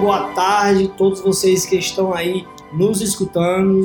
boa 0.00 0.32
tarde 0.32 0.86
a 0.86 0.96
todos 0.96 1.20
vocês 1.20 1.66
que 1.66 1.76
estão 1.76 2.14
aí 2.14 2.46
nos 2.72 3.02
escutando 3.02 3.84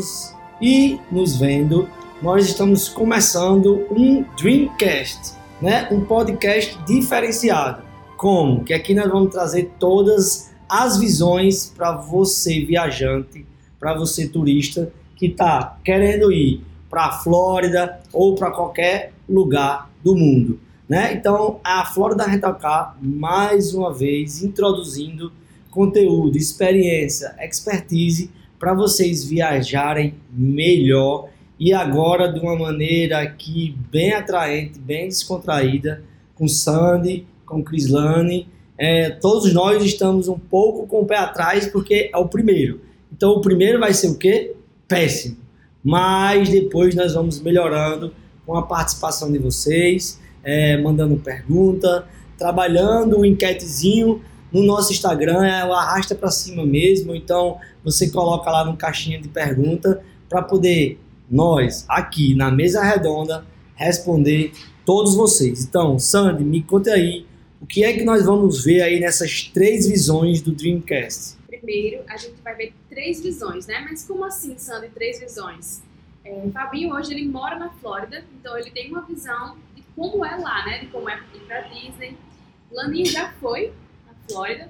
e 0.62 0.98
nos 1.12 1.36
vendo. 1.36 1.90
Nós 2.22 2.46
estamos 2.46 2.88
começando 2.88 3.86
um 3.92 4.24
Dreamcast, 4.38 5.34
né? 5.62 5.90
Um 5.92 6.06
podcast 6.06 6.80
diferenciado. 6.88 7.84
Como? 8.16 8.64
Que 8.64 8.74
aqui 8.74 8.94
nós 8.94 9.12
vamos 9.12 9.30
trazer 9.30 9.74
todas 9.78 10.54
as 10.70 10.98
visões 10.98 11.74
para 11.76 11.92
você 11.98 12.62
viajante, 12.62 13.46
para 13.78 13.94
você 13.94 14.26
turista 14.26 14.94
que 15.18 15.26
está 15.26 15.78
querendo 15.84 16.32
ir 16.32 16.64
para 16.90 17.08
a 17.08 17.12
Flórida 17.12 18.00
ou 18.14 18.36
para 18.36 18.52
qualquer 18.52 19.12
lugar 19.28 19.92
do 20.02 20.16
mundo. 20.16 20.62
Né? 20.88 21.14
Então, 21.14 21.60
a 21.62 21.84
Rental 22.26 22.56
Car, 22.56 22.96
mais 23.02 23.74
uma 23.74 23.94
vez, 23.94 24.42
introduzindo 24.42 25.34
conteúdo, 25.76 26.38
experiência, 26.38 27.36
expertise 27.42 28.32
para 28.58 28.74
vocês 28.74 29.26
viajarem 29.26 30.16
melhor 30.32 31.28
e 31.60 31.74
agora 31.74 32.32
de 32.32 32.40
uma 32.40 32.56
maneira 32.58 33.20
aqui 33.20 33.76
bem 33.92 34.14
atraente, 34.14 34.80
bem 34.80 35.10
descontraída, 35.10 36.02
com 36.34 36.48
Sandy, 36.48 37.28
com 37.46 37.62
Crislane. 37.62 38.48
É, 38.78 39.10
todos 39.10 39.54
nós 39.54 39.84
estamos 39.84 40.30
um 40.30 40.40
pouco 40.40 40.88
com 40.88 41.02
o 41.02 41.06
pé 41.06 41.18
atrás 41.18 41.68
porque 41.68 42.10
é 42.14 42.18
o 42.18 42.28
primeiro. 42.28 42.80
Então 43.12 43.32
o 43.32 43.42
primeiro 43.42 43.78
vai 43.78 43.94
ser 43.94 44.08
o 44.08 44.18
quê? 44.18 44.56
Péssimo. 44.88 45.38
Mas 45.84 46.48
depois 46.48 46.96
nós 46.96 47.14
vamos 47.14 47.42
melhorando 47.42 48.14
com 48.46 48.56
a 48.56 48.64
participação 48.64 49.30
de 49.30 49.40
vocês, 49.40 50.22
é, 50.42 50.78
mandando 50.78 51.18
pergunta, 51.18 52.08
trabalhando 52.38 53.20
o 53.20 53.26
enquetezinho 53.26 54.22
no 54.52 54.64
nosso 54.64 54.92
Instagram, 54.92 55.46
é 55.46 55.66
o 55.66 55.74
arrasta 55.74 56.16
para 56.16 56.30
cima 56.32 56.66
mesmo. 56.66 57.16
Então 57.16 57.58
você 57.84 58.10
coloca 58.10 58.50
lá 58.50 58.66
no 58.66 58.76
caixinha 58.78 59.20
de 59.20 59.28
pergunta 59.28 60.04
para 60.30 60.42
poder 60.42 61.00
nós 61.30 61.86
aqui 61.88 62.36
na 62.36 62.52
mesa 62.52 62.84
redonda 62.84 63.46
responder 63.76 64.54
todos 64.86 65.16
vocês. 65.16 65.64
Então, 65.64 65.98
Sandy, 66.00 66.44
me 66.44 66.62
conta 66.62 66.92
aí 66.92 67.26
o 67.60 67.66
que 67.66 67.84
é 67.84 67.94
que 67.94 68.04
nós 68.04 68.26
vamos 68.26 68.64
ver 68.64 68.82
aí 68.82 69.00
nessas 69.00 69.44
três 69.44 69.88
visões 69.88 70.42
do 70.42 70.52
Dreamcast. 70.52 71.38
Primeiro, 71.48 72.04
a 72.08 72.18
gente 72.18 72.36
vai 72.44 72.56
ver 72.56 72.74
três 72.90 73.22
visões, 73.22 73.66
né? 73.66 73.86
Mas 73.90 74.06
como 74.06 74.24
assim, 74.24 74.58
Sandy, 74.58 74.90
três 74.90 75.20
visões? 75.20 75.82
É, 76.24 76.50
Fabinho 76.54 76.94
hoje 76.94 77.14
ele 77.14 77.28
mora 77.28 77.58
na 77.58 77.70
Flórida, 77.70 78.24
então 78.40 78.58
ele 78.58 78.72
tem 78.72 78.90
uma 78.90 79.02
visão 79.02 79.58
de 79.76 79.84
como 79.96 80.24
é 80.26 80.36
lá, 80.38 80.66
né? 80.66 80.80
De 80.80 80.88
como 80.88 81.10
é 81.10 81.20
ir 81.34 81.40
para 81.48 81.62
Disney. 81.62 82.16
Laninha 82.72 83.06
já 83.06 83.34
foi 83.40 83.72
Flórida 84.30 84.70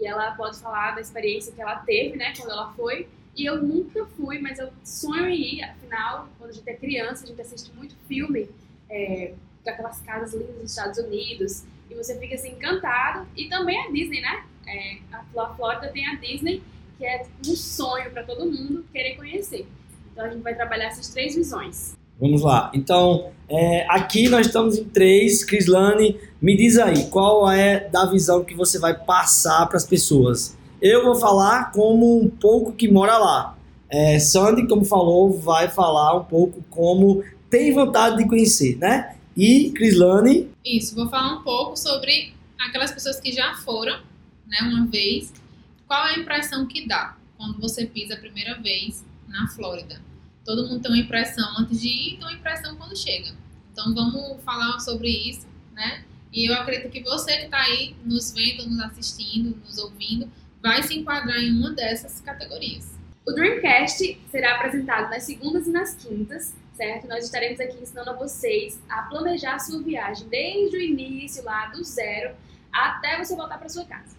e 0.00 0.06
ela 0.06 0.32
pode 0.32 0.58
falar 0.58 0.94
da 0.94 1.00
experiência 1.00 1.52
que 1.52 1.60
ela 1.60 1.76
teve, 1.76 2.16
né? 2.16 2.32
Quando 2.36 2.50
ela 2.50 2.72
foi. 2.72 3.08
E 3.36 3.44
eu 3.44 3.62
nunca 3.62 4.06
fui, 4.16 4.38
mas 4.38 4.58
eu 4.58 4.70
sonho 4.84 5.28
em 5.28 5.56
ir. 5.56 5.62
Afinal, 5.64 6.28
quando 6.38 6.50
a 6.50 6.52
gente 6.52 6.68
é 6.68 6.74
criança, 6.74 7.24
a 7.24 7.28
gente 7.28 7.40
assiste 7.40 7.72
muito 7.74 7.94
filme 8.08 8.48
é, 8.88 9.34
daquelas 9.64 10.00
casas 10.00 10.34
lindas 10.34 10.56
nos 10.56 10.70
Estados 10.70 10.98
Unidos 10.98 11.64
e 11.88 11.94
você 11.94 12.18
fica 12.18 12.34
assim 12.34 12.52
encantado. 12.52 13.26
E 13.36 13.48
também 13.48 13.78
a 13.78 13.90
Disney, 13.90 14.20
né? 14.20 14.44
É, 14.66 14.98
a 15.12 15.54
Flórida 15.54 15.88
tem 15.88 16.06
a 16.06 16.14
Disney, 16.16 16.62
que 16.96 17.04
é 17.04 17.26
um 17.46 17.56
sonho 17.56 18.10
para 18.10 18.22
todo 18.24 18.46
mundo 18.46 18.84
querer 18.92 19.16
conhecer. 19.16 19.66
Então 20.12 20.24
a 20.24 20.28
gente 20.28 20.42
vai 20.42 20.54
trabalhar 20.54 20.86
essas 20.86 21.08
três 21.08 21.34
visões. 21.34 21.96
Vamos 22.20 22.42
lá. 22.42 22.70
Então, 22.74 23.30
é, 23.48 23.86
aqui 23.88 24.28
nós 24.28 24.46
estamos 24.46 24.76
em 24.76 24.84
três. 24.84 25.42
Crislane, 25.42 26.16
me 26.40 26.56
diz 26.56 26.78
aí, 26.78 27.06
qual 27.06 27.50
é 27.50 27.88
da 27.88 28.04
visão 28.04 28.44
que 28.44 28.54
você 28.54 28.78
vai 28.78 28.94
passar 28.94 29.66
para 29.66 29.76
as 29.76 29.86
pessoas? 29.86 30.56
Eu 30.80 31.04
vou 31.04 31.16
falar 31.16 31.72
como 31.72 32.20
um 32.22 32.28
pouco 32.28 32.72
que 32.72 32.88
mora 32.88 33.18
lá. 33.18 33.56
É, 33.88 34.18
Sandy, 34.18 34.68
como 34.68 34.84
falou, 34.84 35.32
vai 35.32 35.68
falar 35.68 36.16
um 36.16 36.24
pouco 36.24 36.62
como 36.70 37.24
tem 37.48 37.72
vontade 37.72 38.18
de 38.18 38.28
conhecer, 38.28 38.78
né? 38.78 39.16
E 39.36 39.70
Crislane? 39.70 40.48
Isso, 40.64 40.94
vou 40.94 41.08
falar 41.08 41.38
um 41.38 41.42
pouco 41.42 41.76
sobre 41.76 42.32
aquelas 42.58 42.92
pessoas 42.92 43.18
que 43.18 43.32
já 43.32 43.54
foram, 43.56 43.98
né, 44.46 44.58
uma 44.62 44.86
vez. 44.86 45.32
Qual 45.88 46.06
é 46.06 46.14
a 46.14 46.18
impressão 46.18 46.66
que 46.66 46.86
dá 46.86 47.16
quando 47.36 47.60
você 47.60 47.86
pisa 47.86 48.14
a 48.14 48.18
primeira 48.18 48.60
vez 48.60 49.04
na 49.26 49.48
Flórida? 49.48 50.00
Todo 50.50 50.66
mundo 50.66 50.82
tem 50.82 50.90
uma 50.90 50.98
impressão 50.98 51.48
antes 51.60 51.80
de 51.80 51.86
ir 51.86 52.16
tem 52.16 52.22
uma 52.22 52.32
impressão 52.32 52.74
quando 52.74 52.98
chega. 52.98 53.32
Então 53.70 53.94
vamos 53.94 54.42
falar 54.42 54.80
sobre 54.80 55.08
isso, 55.08 55.46
né? 55.72 56.02
E 56.32 56.50
eu 56.50 56.54
acredito 56.54 56.90
que 56.90 57.04
você 57.04 57.36
que 57.36 57.44
está 57.44 57.62
aí 57.62 57.94
nos 58.04 58.32
vendo, 58.32 58.68
nos 58.68 58.80
assistindo, 58.80 59.56
nos 59.64 59.78
ouvindo, 59.78 60.28
vai 60.60 60.82
se 60.82 60.98
enquadrar 60.98 61.38
em 61.38 61.52
uma 61.52 61.70
dessas 61.70 62.20
categorias. 62.20 62.98
O 63.24 63.30
Dreamcast 63.30 64.20
será 64.28 64.56
apresentado 64.56 65.08
nas 65.08 65.22
segundas 65.22 65.68
e 65.68 65.70
nas 65.70 65.94
quintas, 65.94 66.52
certo? 66.74 67.06
Nós 67.06 67.26
estaremos 67.26 67.60
aqui 67.60 67.80
ensinando 67.80 68.10
a 68.10 68.14
vocês 68.14 68.82
a 68.88 69.02
planejar 69.02 69.54
a 69.54 69.58
sua 69.60 69.80
viagem 69.80 70.26
desde 70.26 70.76
o 70.76 70.80
início, 70.80 71.44
lá 71.44 71.66
do 71.66 71.84
zero, 71.84 72.34
até 72.72 73.22
você 73.22 73.36
voltar 73.36 73.56
para 73.56 73.68
sua 73.68 73.84
casa. 73.84 74.16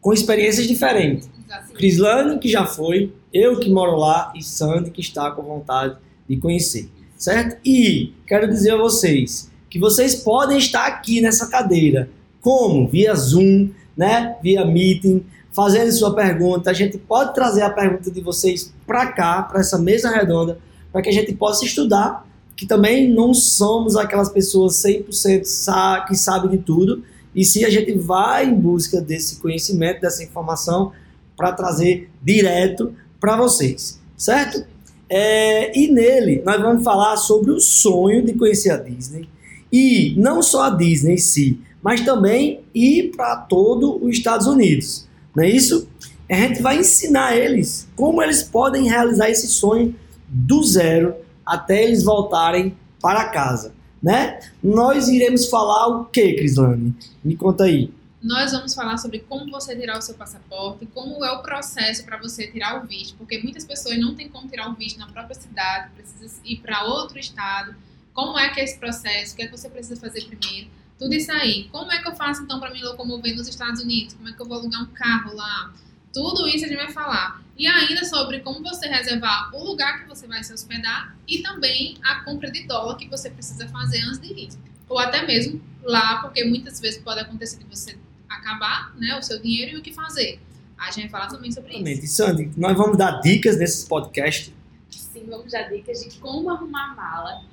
Com 0.00 0.12
experiências 0.12 0.66
diferentes. 0.66 1.28
Crislane, 1.74 2.38
que 2.38 2.48
já 2.48 2.64
foi, 2.64 3.12
eu 3.32 3.58
que 3.58 3.70
moro 3.70 3.96
lá 3.96 4.32
e 4.36 4.42
Sandy, 4.42 4.90
que 4.90 5.00
está 5.00 5.30
com 5.30 5.42
vontade 5.42 5.96
de 6.28 6.36
conhecer, 6.36 6.88
certo? 7.16 7.58
E 7.64 8.12
quero 8.26 8.48
dizer 8.48 8.72
a 8.72 8.76
vocês 8.76 9.50
que 9.68 9.78
vocês 9.78 10.16
podem 10.16 10.58
estar 10.58 10.86
aqui 10.86 11.20
nessa 11.20 11.48
cadeira, 11.48 12.08
como? 12.40 12.88
Via 12.88 13.14
Zoom, 13.14 13.70
né? 13.96 14.36
Via 14.42 14.64
Meeting, 14.64 15.24
fazendo 15.52 15.92
sua 15.92 16.14
pergunta. 16.14 16.70
A 16.70 16.74
gente 16.74 16.98
pode 16.98 17.34
trazer 17.34 17.62
a 17.62 17.70
pergunta 17.70 18.10
de 18.10 18.20
vocês 18.20 18.72
para 18.86 19.12
cá, 19.12 19.42
para 19.42 19.60
essa 19.60 19.78
mesa 19.78 20.10
redonda, 20.10 20.58
para 20.92 21.02
que 21.02 21.08
a 21.08 21.12
gente 21.12 21.32
possa 21.34 21.64
estudar, 21.64 22.26
que 22.56 22.66
também 22.66 23.08
não 23.12 23.32
somos 23.32 23.96
aquelas 23.96 24.28
pessoas 24.28 24.74
100% 24.74 25.44
sa 25.44 26.04
que 26.06 26.16
sabem 26.16 26.50
de 26.50 26.58
tudo, 26.58 27.02
e 27.34 27.44
sim 27.44 27.64
a 27.64 27.70
gente 27.70 27.92
vai 27.92 28.46
em 28.46 28.54
busca 28.54 29.00
desse 29.00 29.36
conhecimento, 29.36 30.00
dessa 30.00 30.22
informação, 30.22 30.92
para 31.36 31.52
trazer 31.52 32.10
direto 32.22 32.94
para 33.20 33.36
vocês, 33.36 34.00
certo? 34.16 34.64
É, 35.08 35.76
e 35.78 35.90
nele 35.90 36.42
nós 36.44 36.60
vamos 36.60 36.84
falar 36.84 37.16
sobre 37.16 37.50
o 37.50 37.60
sonho 37.60 38.24
de 38.24 38.34
conhecer 38.34 38.70
a 38.70 38.76
Disney, 38.76 39.28
e 39.72 40.14
não 40.16 40.42
só 40.42 40.64
a 40.64 40.70
Disney 40.70 41.14
em 41.14 41.18
si, 41.18 41.60
mas 41.82 42.00
também 42.02 42.60
ir 42.74 43.12
para 43.16 43.36
todo 43.36 44.04
os 44.04 44.16
Estados 44.16 44.46
Unidos 44.46 45.08
não 45.34 45.44
é 45.44 45.48
isso? 45.48 45.88
A 46.28 46.34
gente 46.34 46.62
vai 46.62 46.78
ensinar 46.78 47.36
eles 47.36 47.88
como 47.96 48.22
eles 48.22 48.42
podem 48.42 48.88
realizar 48.88 49.30
esse 49.30 49.48
sonho 49.48 49.94
do 50.28 50.62
zero 50.62 51.14
até 51.44 51.84
eles 51.84 52.04
voltarem 52.04 52.76
para 53.00 53.30
casa, 53.30 53.72
né? 54.02 54.40
Nós 54.62 55.08
iremos 55.08 55.46
falar 55.48 55.86
o 55.88 56.04
que, 56.06 56.34
Crislane? 56.34 56.94
Me 57.22 57.36
conta 57.36 57.64
aí. 57.64 57.92
Nós 58.22 58.52
vamos 58.52 58.74
falar 58.74 58.98
sobre 58.98 59.20
como 59.20 59.50
você 59.50 59.74
tirar 59.74 59.98
o 59.98 60.02
seu 60.02 60.14
passaporte, 60.14 60.86
como 60.86 61.24
é 61.24 61.32
o 61.32 61.42
processo 61.42 62.04
para 62.04 62.18
você 62.18 62.46
tirar 62.48 62.82
o 62.82 62.86
visto, 62.86 63.16
porque 63.16 63.38
muitas 63.38 63.64
pessoas 63.64 63.98
não 63.98 64.14
têm 64.14 64.28
como 64.28 64.46
tirar 64.46 64.68
o 64.68 64.74
visto 64.74 64.98
na 64.98 65.06
própria 65.06 65.34
cidade, 65.34 65.90
precisa 65.94 66.40
ir 66.44 66.58
para 66.58 66.84
outro 66.84 67.18
estado. 67.18 67.74
Como 68.12 68.38
é 68.38 68.50
que 68.50 68.60
é 68.60 68.64
esse 68.64 68.78
processo? 68.78 69.32
O 69.32 69.36
que 69.36 69.42
é 69.42 69.46
que 69.46 69.56
você 69.56 69.70
precisa 69.70 69.98
fazer 69.98 70.26
primeiro? 70.26 70.68
Tudo 70.98 71.14
isso 71.14 71.32
aí. 71.32 71.68
Como 71.72 71.90
é 71.90 72.02
que 72.02 72.08
eu 72.08 72.14
faço 72.14 72.42
então 72.42 72.60
para 72.60 72.70
me 72.70 72.82
locomover 72.82 73.34
nos 73.34 73.48
Estados 73.48 73.80
Unidos? 73.80 74.12
Como 74.12 74.28
é 74.28 74.32
que 74.32 74.42
eu 74.42 74.46
vou 74.46 74.58
alugar 74.58 74.82
um 74.82 74.92
carro 74.92 75.34
lá? 75.34 75.72
Tudo 76.12 76.46
isso 76.48 76.64
a 76.64 76.68
gente 76.68 76.76
vai 76.76 76.90
falar. 76.92 77.42
E 77.56 77.66
ainda 77.66 78.04
sobre 78.04 78.40
como 78.40 78.62
você 78.62 78.88
reservar 78.88 79.54
o 79.54 79.62
lugar 79.62 80.00
que 80.00 80.08
você 80.08 80.26
vai 80.26 80.42
se 80.42 80.52
hospedar 80.52 81.14
e 81.28 81.42
também 81.42 81.98
a 82.02 82.24
compra 82.24 82.50
de 82.50 82.66
dólar 82.66 82.96
que 82.96 83.08
você 83.08 83.28
precisa 83.28 83.68
fazer 83.68 84.00
antes 84.02 84.18
de 84.18 84.32
ir. 84.32 84.48
Ou 84.88 84.98
até 84.98 85.26
mesmo 85.26 85.60
lá, 85.82 86.20
porque 86.22 86.44
muitas 86.44 86.80
vezes 86.80 87.00
pode 87.02 87.20
acontecer 87.20 87.58
de 87.58 87.64
você 87.64 87.98
acabar 88.28 88.94
né, 88.96 89.16
o 89.18 89.22
seu 89.22 89.40
dinheiro 89.40 89.76
e 89.76 89.80
o 89.80 89.82
que 89.82 89.92
fazer. 89.92 90.40
A 90.78 90.90
gente 90.90 91.02
vai 91.02 91.20
falar 91.20 91.26
também 91.28 91.52
sobre 91.52 91.72
Exatamente. 91.72 92.04
isso. 92.04 92.14
Sandy, 92.14 92.50
nós 92.56 92.76
vamos 92.76 92.96
dar 92.96 93.20
dicas 93.20 93.58
nesses 93.58 93.84
podcasts. 93.86 94.52
Sim, 94.88 95.26
vamos 95.28 95.52
dar 95.52 95.64
dicas 95.64 96.02
de 96.02 96.18
como 96.18 96.48
arrumar 96.50 96.92
a 96.92 96.94
mala. 96.94 97.44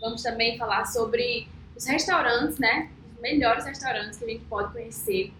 Vamos 0.00 0.22
também 0.22 0.58
falar 0.58 0.84
sobre 0.86 1.46
os 1.76 1.86
restaurantes, 1.86 2.58
né? 2.58 2.90
Os 3.14 3.20
melhores 3.22 3.64
restaurantes 3.64 4.18
que 4.18 4.24
a 4.24 4.28
gente 4.28 4.44
pode 4.46 4.72
conhecer. 4.72 5.32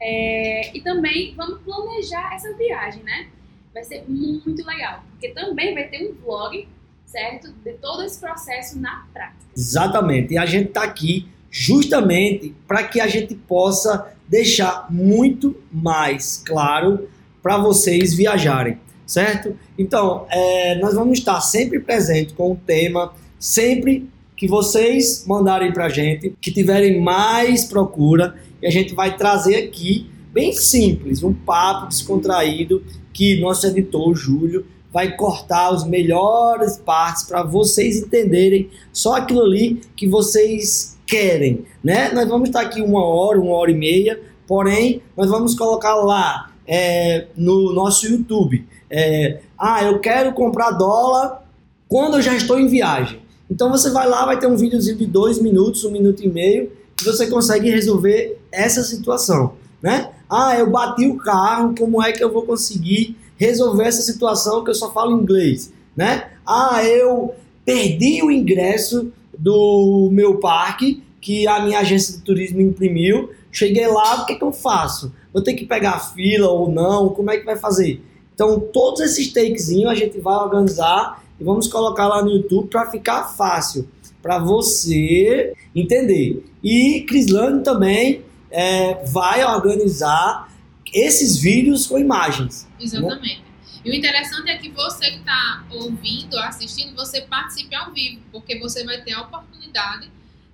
É, 0.00 0.76
e 0.76 0.80
também 0.80 1.34
vamos 1.36 1.60
planejar 1.62 2.34
essa 2.34 2.52
viagem, 2.54 3.02
né? 3.02 3.28
Vai 3.74 3.84
ser 3.84 4.04
muito 4.08 4.64
legal, 4.64 5.02
porque 5.10 5.28
também 5.30 5.74
vai 5.74 5.84
ter 5.88 6.10
um 6.10 6.14
vlog, 6.24 6.66
certo? 7.04 7.52
De 7.64 7.72
todo 7.74 8.02
esse 8.02 8.18
processo 8.20 8.78
na 8.78 9.06
prática. 9.12 9.38
Exatamente. 9.56 10.34
E 10.34 10.38
a 10.38 10.46
gente 10.46 10.68
está 10.68 10.84
aqui 10.84 11.28
justamente 11.50 12.54
para 12.66 12.84
que 12.84 13.00
a 13.00 13.08
gente 13.08 13.34
possa 13.34 14.12
deixar 14.28 14.86
muito 14.90 15.56
mais 15.72 16.42
claro 16.44 17.08
para 17.42 17.56
vocês 17.56 18.14
viajarem, 18.14 18.78
certo? 19.06 19.56
Então, 19.78 20.26
é, 20.30 20.74
nós 20.76 20.94
vamos 20.94 21.18
estar 21.18 21.40
sempre 21.40 21.80
presente 21.80 22.34
com 22.34 22.52
o 22.52 22.56
tema, 22.56 23.14
sempre 23.38 24.08
que 24.36 24.46
vocês 24.46 25.24
mandarem 25.26 25.72
para 25.72 25.86
a 25.86 25.88
gente, 25.88 26.34
que 26.40 26.52
tiverem 26.52 27.00
mais 27.00 27.64
procura, 27.64 28.36
e 28.62 28.66
a 28.66 28.70
gente 28.70 28.94
vai 28.94 29.16
trazer 29.16 29.56
aqui 29.56 30.10
bem 30.32 30.52
simples, 30.52 31.22
um 31.22 31.32
papo 31.32 31.88
descontraído 31.88 32.82
que 33.12 33.40
nosso 33.40 33.66
editor 33.66 34.14
Júlio 34.14 34.66
vai 34.92 35.16
cortar 35.16 35.68
as 35.68 35.86
melhores 35.86 36.76
partes 36.78 37.24
para 37.24 37.42
vocês 37.42 37.98
entenderem 37.98 38.70
só 38.92 39.16
aquilo 39.16 39.42
ali 39.42 39.80
que 39.96 40.08
vocês 40.08 40.96
querem, 41.06 41.64
né? 41.82 42.10
Nós 42.12 42.28
vamos 42.28 42.48
estar 42.48 42.60
aqui 42.60 42.80
uma 42.80 43.04
hora, 43.04 43.40
uma 43.40 43.54
hora 43.56 43.70
e 43.70 43.74
meia, 43.74 44.20
porém 44.46 45.02
nós 45.16 45.28
vamos 45.30 45.54
colocar 45.54 45.94
lá 45.94 46.52
é, 46.66 47.26
no 47.36 47.72
nosso 47.72 48.06
YouTube. 48.06 48.66
É, 48.90 49.40
ah, 49.58 49.82
eu 49.84 49.98
quero 49.98 50.32
comprar 50.32 50.70
dólar 50.72 51.42
quando 51.88 52.16
eu 52.16 52.22
já 52.22 52.34
estou 52.34 52.58
em 52.58 52.66
viagem. 52.66 53.20
Então 53.50 53.70
você 53.70 53.90
vai 53.90 54.06
lá, 54.08 54.24
vai 54.26 54.38
ter 54.38 54.46
um 54.46 54.56
videozinho 54.56 54.96
de 54.96 55.06
dois 55.06 55.40
minutos, 55.40 55.84
um 55.84 55.90
minuto 55.90 56.22
e 56.22 56.28
meio, 56.28 56.70
que 56.96 57.04
você 57.04 57.26
consegue 57.26 57.70
resolver 57.70 58.37
essa 58.52 58.82
situação, 58.82 59.54
né? 59.82 60.10
Ah, 60.28 60.56
eu 60.56 60.70
bati 60.70 61.06
o 61.06 61.16
carro, 61.16 61.74
como 61.76 62.02
é 62.02 62.12
que 62.12 62.22
eu 62.22 62.32
vou 62.32 62.42
conseguir 62.42 63.16
resolver 63.36 63.84
essa 63.84 64.02
situação 64.02 64.64
que 64.64 64.70
eu 64.70 64.74
só 64.74 64.92
falo 64.92 65.20
inglês, 65.20 65.72
né? 65.96 66.30
Ah, 66.46 66.84
eu 66.84 67.34
perdi 67.64 68.22
o 68.22 68.30
ingresso 68.30 69.12
do 69.38 70.08
meu 70.12 70.38
parque 70.38 71.02
que 71.20 71.46
a 71.46 71.60
minha 71.60 71.78
agência 71.78 72.16
de 72.16 72.22
turismo 72.22 72.60
imprimiu. 72.60 73.30
Cheguei 73.50 73.86
lá, 73.86 74.22
o 74.22 74.26
que, 74.26 74.34
que 74.34 74.44
eu 74.44 74.52
faço? 74.52 75.12
Vou 75.32 75.42
ter 75.42 75.54
que 75.54 75.64
pegar 75.64 75.98
fila 76.00 76.48
ou 76.48 76.70
não? 76.70 77.10
Como 77.10 77.30
é 77.30 77.38
que 77.38 77.44
vai 77.44 77.56
fazer? 77.56 78.02
Então, 78.34 78.60
todos 78.60 79.00
esses 79.00 79.32
takezinhos 79.32 79.90
a 79.90 79.94
gente 79.94 80.20
vai 80.20 80.34
organizar 80.34 81.22
e 81.40 81.44
vamos 81.44 81.66
colocar 81.66 82.06
lá 82.06 82.22
no 82.22 82.30
YouTube 82.30 82.68
para 82.68 82.90
ficar 82.90 83.24
fácil 83.24 83.88
para 84.22 84.38
você 84.38 85.52
entender. 85.74 86.44
E 86.62 87.02
Crislane 87.02 87.62
também 87.62 88.22
é, 88.50 89.04
vai 89.06 89.44
organizar 89.44 90.48
esses 90.92 91.38
vídeos 91.38 91.86
com 91.86 91.98
imagens. 91.98 92.64
Né? 92.64 92.70
Exatamente. 92.80 93.40
Né? 93.40 93.48
E 93.84 93.90
o 93.90 93.94
interessante 93.94 94.50
é 94.50 94.58
que 94.58 94.70
você 94.70 95.10
que 95.10 95.18
está 95.18 95.64
ouvindo, 95.70 96.38
assistindo, 96.38 96.94
você 96.94 97.22
participe 97.22 97.74
ao 97.74 97.92
vivo, 97.92 98.22
porque 98.32 98.58
você 98.58 98.84
vai 98.84 99.00
ter 99.02 99.12
a 99.12 99.22
oportunidade 99.22 100.10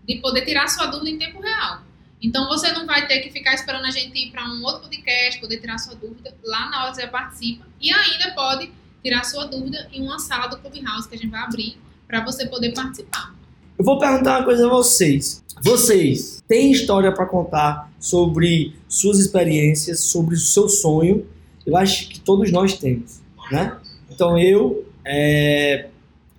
de 0.07 0.17
poder 0.17 0.45
tirar 0.45 0.69
sua 0.69 0.87
dúvida 0.87 1.11
em 1.11 1.19
tempo 1.19 1.41
real. 1.41 1.83
Então 2.21 2.47
você 2.49 2.73
não 2.73 2.87
vai 2.87 3.07
ter 3.07 3.21
que 3.21 3.31
ficar 3.31 3.55
esperando 3.55 3.85
a 3.85 3.91
gente 3.91 4.17
ir 4.19 4.31
para 4.31 4.45
um 4.45 4.63
outro 4.63 4.83
podcast, 4.83 5.41
poder 5.41 5.59
tirar 5.59 5.79
sua 5.79 5.95
dúvida. 5.95 6.35
Lá 6.45 6.71
na 6.71 6.85
hora 6.85 6.95
você 6.95 7.07
participa 7.07 7.67
e 7.81 7.93
ainda 7.93 8.33
pode 8.35 8.73
tirar 9.03 9.25
sua 9.25 9.47
dúvida 9.47 9.89
em 9.93 10.03
uma 10.03 10.19
sala 10.19 10.47
do 10.47 10.57
Clubhouse 10.59 11.09
que 11.09 11.15
a 11.15 11.19
gente 11.19 11.31
vai 11.31 11.41
abrir 11.41 11.79
para 12.07 12.25
você 12.25 12.47
poder 12.47 12.73
participar. 12.73 13.35
Eu 13.77 13.85
vou 13.85 13.99
perguntar 13.99 14.39
uma 14.39 14.45
coisa 14.45 14.67
a 14.67 14.71
vocês. 14.71 15.43
Vocês 15.61 16.41
têm 16.47 16.71
história 16.71 17.11
para 17.11 17.27
contar 17.27 17.91
sobre 17.99 18.73
suas 18.89 19.19
experiências, 19.19 19.99
sobre 19.99 20.37
o 20.37 20.39
seu 20.39 20.69
sonho? 20.69 21.27
Eu 21.67 21.77
acho 21.77 22.09
que 22.09 22.21
todos 22.21 22.53
nós 22.53 22.79
temos, 22.79 23.21
né? 23.51 23.77
Então 24.09 24.39
eu 24.39 24.85
é, 25.05 25.89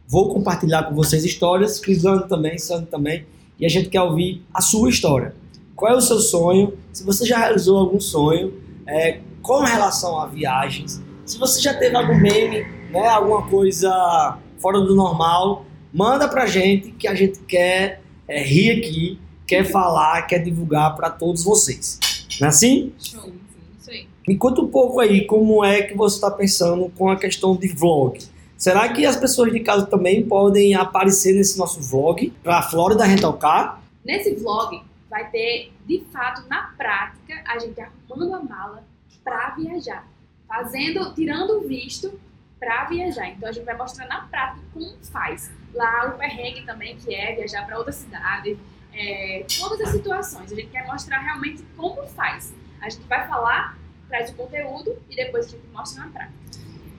vou 0.08 0.34
compartilhar 0.34 0.84
com 0.84 0.96
vocês 0.96 1.26
histórias, 1.26 1.78
Crislano 1.78 2.26
também, 2.26 2.58
Sandro 2.58 2.86
também, 2.86 3.26
e 3.60 3.66
a 3.66 3.70
gente 3.70 3.90
quer 3.90 4.02
ouvir 4.02 4.42
a 4.54 4.62
sua 4.62 4.90
história. 4.90 5.36
Qual 5.76 5.92
é 5.92 5.96
o 5.96 6.02
seu 6.02 6.20
sonho? 6.20 6.78
Se 6.94 7.04
você 7.04 7.26
já 7.26 7.38
realizou 7.38 7.78
algum 7.78 8.00
sonho, 8.00 8.54
é, 8.88 9.20
com 9.42 9.60
relação 9.60 10.18
a 10.22 10.26
viagens, 10.26 11.02
se 11.26 11.38
você 11.38 11.60
já 11.60 11.74
teve 11.74 11.98
algum 11.98 12.18
meme, 12.18 12.66
né, 12.92 13.08
alguma 13.08 13.46
coisa 13.50 14.38
fora 14.58 14.80
do 14.80 14.96
normal, 14.96 15.66
manda 15.96 16.28
pra 16.28 16.46
gente 16.46 16.92
que 16.92 17.08
a 17.08 17.16
gente 17.16 17.40
quer 17.40 18.02
é, 18.28 18.44
rir 18.44 18.72
aqui, 18.72 19.18
quer 19.48 19.64
falar, 19.64 20.24
quer 20.24 20.40
divulgar 20.40 20.94
para 20.94 21.10
todos 21.10 21.46
vocês. 21.46 21.98
Não 22.42 22.48
é 22.48 22.50
assim? 22.50 22.92
Show, 23.00 23.32
isso 23.80 23.90
aí. 23.90 24.06
Me 24.28 24.36
conta 24.36 24.60
um 24.60 24.68
pouco 24.68 25.00
aí 25.00 25.26
como 25.26 25.64
é 25.64 25.84
que 25.84 25.96
você 25.96 26.16
está 26.16 26.30
pensando 26.30 26.92
com 26.98 27.10
a 27.10 27.16
questão 27.16 27.56
de 27.56 27.70
vlog. 27.70 28.20
Será 28.58 28.90
que 28.90 29.06
as 29.06 29.16
pessoas 29.16 29.54
de 29.54 29.62
casa 29.62 29.86
também 29.86 30.22
podem 30.22 30.76
aparecer 30.76 31.34
nesse 31.34 31.58
nosso 31.58 31.82
vlog 31.82 32.30
para 32.44 32.60
a 32.60 32.62
Florida 32.62 33.06
Rental 33.06 33.38
Car? 33.38 33.82
Nesse 34.04 34.36
vlog 34.36 34.82
vai 35.10 35.30
ter, 35.30 35.72
de 35.88 36.04
fato, 36.12 36.44
na 36.50 36.74
prática, 36.78 37.42
a 37.48 37.58
gente 37.58 37.80
arrumando 37.80 38.34
a 38.34 38.44
mala 38.44 38.84
para 39.24 39.52
viajar, 39.52 40.06
fazendo, 40.46 41.14
tirando 41.14 41.60
o 41.60 41.68
visto 41.68 42.20
para 42.66 42.86
viajar. 42.86 43.30
Então 43.30 43.48
a 43.48 43.52
gente 43.52 43.64
vai 43.64 43.78
mostrar 43.78 44.08
na 44.08 44.22
prática 44.22 44.66
como 44.74 44.98
faz. 45.04 45.52
Lá 45.72 46.08
o 46.08 46.18
perrengue 46.18 46.64
também, 46.64 46.98
que 46.98 47.14
é 47.14 47.36
viajar 47.36 47.64
para 47.64 47.78
outra 47.78 47.94
cidade, 47.94 48.58
é, 48.92 49.46
todas 49.60 49.80
as 49.82 49.90
situações. 49.90 50.52
A 50.52 50.56
gente 50.56 50.72
quer 50.72 50.88
mostrar 50.88 51.20
realmente 51.20 51.64
como 51.78 52.08
faz. 52.08 52.56
A 52.82 52.90
gente 52.90 53.06
vai 53.06 53.28
falar, 53.28 53.78
traz 54.10 54.32
o 54.32 54.34
conteúdo 54.34 55.00
e 55.08 55.16
depois 55.16 55.46
a 55.46 55.50
gente 55.50 55.68
mostra 55.68 56.06
na 56.06 56.10
prática. 56.10 56.34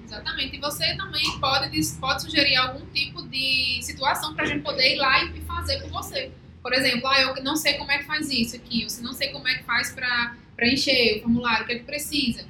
Exatamente. 0.05 0.57
E 0.57 0.61
você 0.61 0.97
também 0.97 1.41
pode, 1.41 1.85
pode 2.01 2.23
sugerir 2.23 2.55
algum 2.55 2.87
tipo 2.87 3.27
de 3.27 3.81
situação 3.83 4.35
para 4.35 4.45
a 4.45 4.47
gente 4.47 4.63
poder 4.63 4.95
ir 4.95 4.99
lá 4.99 5.25
e 5.25 5.41
fazer 5.41 5.81
com 5.83 5.89
você. 5.89 6.31
Por 6.63 6.73
exemplo, 6.73 7.09
ah, 7.09 7.21
eu 7.21 7.43
não 7.43 7.57
sei 7.57 7.75
como 7.75 7.91
é 7.91 7.99
que 7.99 8.05
faz 8.05 8.31
isso 8.31 8.55
aqui, 8.55 8.89
se 8.89 9.03
não 9.03 9.13
sei 9.13 9.33
como 9.33 9.49
é 9.49 9.57
que 9.57 9.65
faz 9.65 9.93
para 9.93 10.37
preencher 10.55 11.19
o 11.19 11.23
formulário, 11.23 11.65
o 11.65 11.67
que 11.67 11.73
é 11.73 11.79
que 11.79 11.85
precisa 11.85 12.45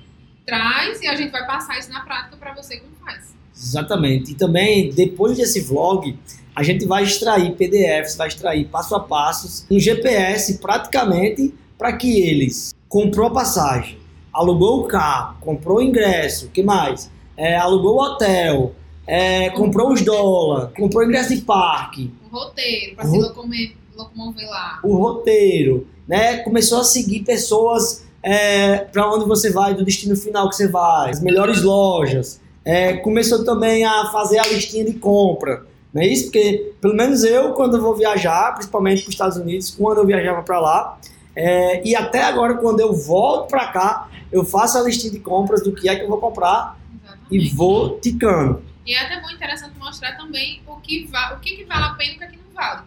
traz 0.47 1.03
e 1.03 1.09
a 1.09 1.15
gente 1.17 1.31
vai 1.31 1.45
passar 1.45 1.79
isso 1.79 1.91
na 1.91 2.01
prática 2.01 2.37
para 2.37 2.55
você 2.55 2.79
como 2.79 2.93
faz. 3.05 3.35
Exatamente. 3.55 4.33
E 4.33 4.35
também, 4.35 4.91
depois 4.91 5.37
desse 5.37 5.61
vlog, 5.61 6.17
a 6.55 6.63
gente 6.63 6.87
vai 6.87 7.03
extrair 7.03 7.53
PDFs, 7.55 8.17
vai 8.17 8.29
extrair 8.29 8.67
passo 8.67 8.95
a 8.95 9.01
passos, 9.01 9.67
um 9.71 9.79
GPS 9.79 10.59
praticamente 10.59 11.53
para 11.77 11.93
que 11.93 12.21
eles 12.23 12.75
comprou 12.89 13.27
a 13.27 13.31
passagem, 13.31 13.99
alugou 14.33 14.81
o 14.81 14.85
carro, 14.85 15.37
comprou 15.41 15.79
o 15.79 15.83
ingresso, 15.83 16.49
que 16.49 16.63
mais? 16.63 17.11
É, 17.37 17.57
alugou 17.57 17.97
o 17.97 18.03
hotel, 18.03 18.75
é, 19.07 19.51
comprou 19.51 19.93
os 19.93 20.03
dólares, 20.03 20.71
comprou 20.75 21.03
o 21.03 21.07
ingresso 21.07 21.35
de 21.35 21.43
parque. 21.43 22.11
O 22.25 22.35
roteiro, 22.35 22.97
para 22.97 23.07
se 23.07 23.19
locomover, 23.19 23.77
locomover 23.95 24.49
lá. 24.49 24.81
O 24.83 24.97
roteiro, 24.97 25.87
né? 26.09 26.39
Começou 26.39 26.81
a 26.81 26.85
seguir 26.85 27.25
pessoas 27.25 28.06
é, 28.27 28.79
para 28.79 29.09
onde 29.09 29.25
você 29.25 29.53
vai, 29.53 29.73
do 29.73 29.85
destino 29.85 30.17
final 30.17 30.49
que 30.49 30.57
você 30.57 30.67
vai, 30.67 31.11
as 31.11 31.23
melhores 31.23 31.63
lojas. 31.63 32.41
É, 32.65 32.95
começou 32.95 33.45
também 33.45 33.85
a 33.85 34.07
fazer 34.07 34.41
a 34.41 34.47
listinha 34.49 34.85
de 34.85 34.95
compra. 34.95 35.65
Não 35.95 36.03
é 36.03 36.09
isso? 36.09 36.25
Porque, 36.25 36.73
pelo 36.81 36.97
menos 36.97 37.23
eu, 37.23 37.53
quando 37.53 37.77
eu 37.77 37.81
vou 37.81 37.95
viajar, 37.95 38.53
principalmente 38.55 39.03
para 39.03 39.11
os 39.11 39.15
Estados 39.15 39.37
Unidos, 39.37 39.71
quando 39.71 39.99
eu 39.99 40.07
viajava 40.07 40.43
para 40.43 40.59
lá, 40.59 40.99
é, 41.37 41.87
e 41.87 41.95
até 41.95 42.25
agora, 42.25 42.55
quando 42.55 42.81
eu 42.81 42.93
volto 42.93 43.49
para 43.49 43.69
cá, 43.69 44.11
eu 44.33 44.45
faço 44.45 44.77
a 44.77 44.83
listinha 44.83 45.13
de 45.13 45.21
compras 45.21 45.63
do 45.63 45.73
que 45.73 45.89
é 45.89 45.95
que 45.95 46.03
eu 46.03 46.09
vou 46.09 46.19
comprar 46.19 46.77
Exatamente. 47.05 47.29
e 47.31 47.49
vou 47.55 48.01
ticando. 48.01 48.61
E 48.85 48.93
é 48.93 49.03
até 49.03 49.21
muito 49.21 49.37
interessante 49.37 49.79
mostrar 49.79 50.17
também 50.17 50.61
o 50.67 50.75
que, 50.81 51.09
o 51.33 51.39
que, 51.39 51.59
que 51.59 51.65
vale 51.65 51.85
a 51.85 51.91
pena 51.91 52.11
e 52.11 52.17
o 52.17 52.19
que, 52.19 52.25
é 52.25 52.27
que 52.27 52.37
não 52.39 52.53
vale 52.53 52.83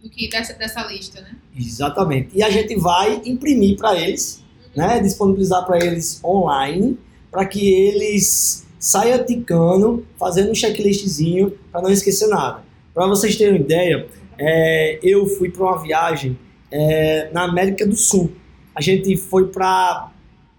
do 0.00 0.08
que 0.08 0.28
dessa, 0.28 0.54
dessa 0.54 0.84
lista, 0.86 1.20
né? 1.22 1.34
Exatamente. 1.58 2.30
E 2.34 2.42
a 2.44 2.50
gente 2.50 2.76
vai 2.76 3.20
imprimir 3.24 3.76
para 3.76 3.98
eles 3.98 4.45
né, 4.76 5.00
disponibilizar 5.00 5.64
para 5.64 5.84
eles 5.84 6.20
online, 6.22 6.98
para 7.30 7.46
que 7.46 7.72
eles 7.72 8.66
saiam 8.78 9.24
ticando, 9.24 10.06
fazendo 10.18 10.50
um 10.50 10.54
checklistzinho 10.54 11.52
para 11.72 11.82
não 11.82 11.90
esquecer 11.90 12.28
nada. 12.28 12.62
Para 12.94 13.06
vocês 13.06 13.36
terem 13.36 13.54
uma 13.54 13.60
ideia, 13.60 14.06
é, 14.38 14.98
eu 15.02 15.26
fui 15.26 15.50
para 15.50 15.64
uma 15.64 15.82
viagem 15.82 16.38
é, 16.70 17.30
na 17.32 17.44
América 17.44 17.86
do 17.86 17.96
Sul. 17.96 18.30
A 18.74 18.80
gente 18.80 19.16
foi 19.16 19.48
para 19.48 20.10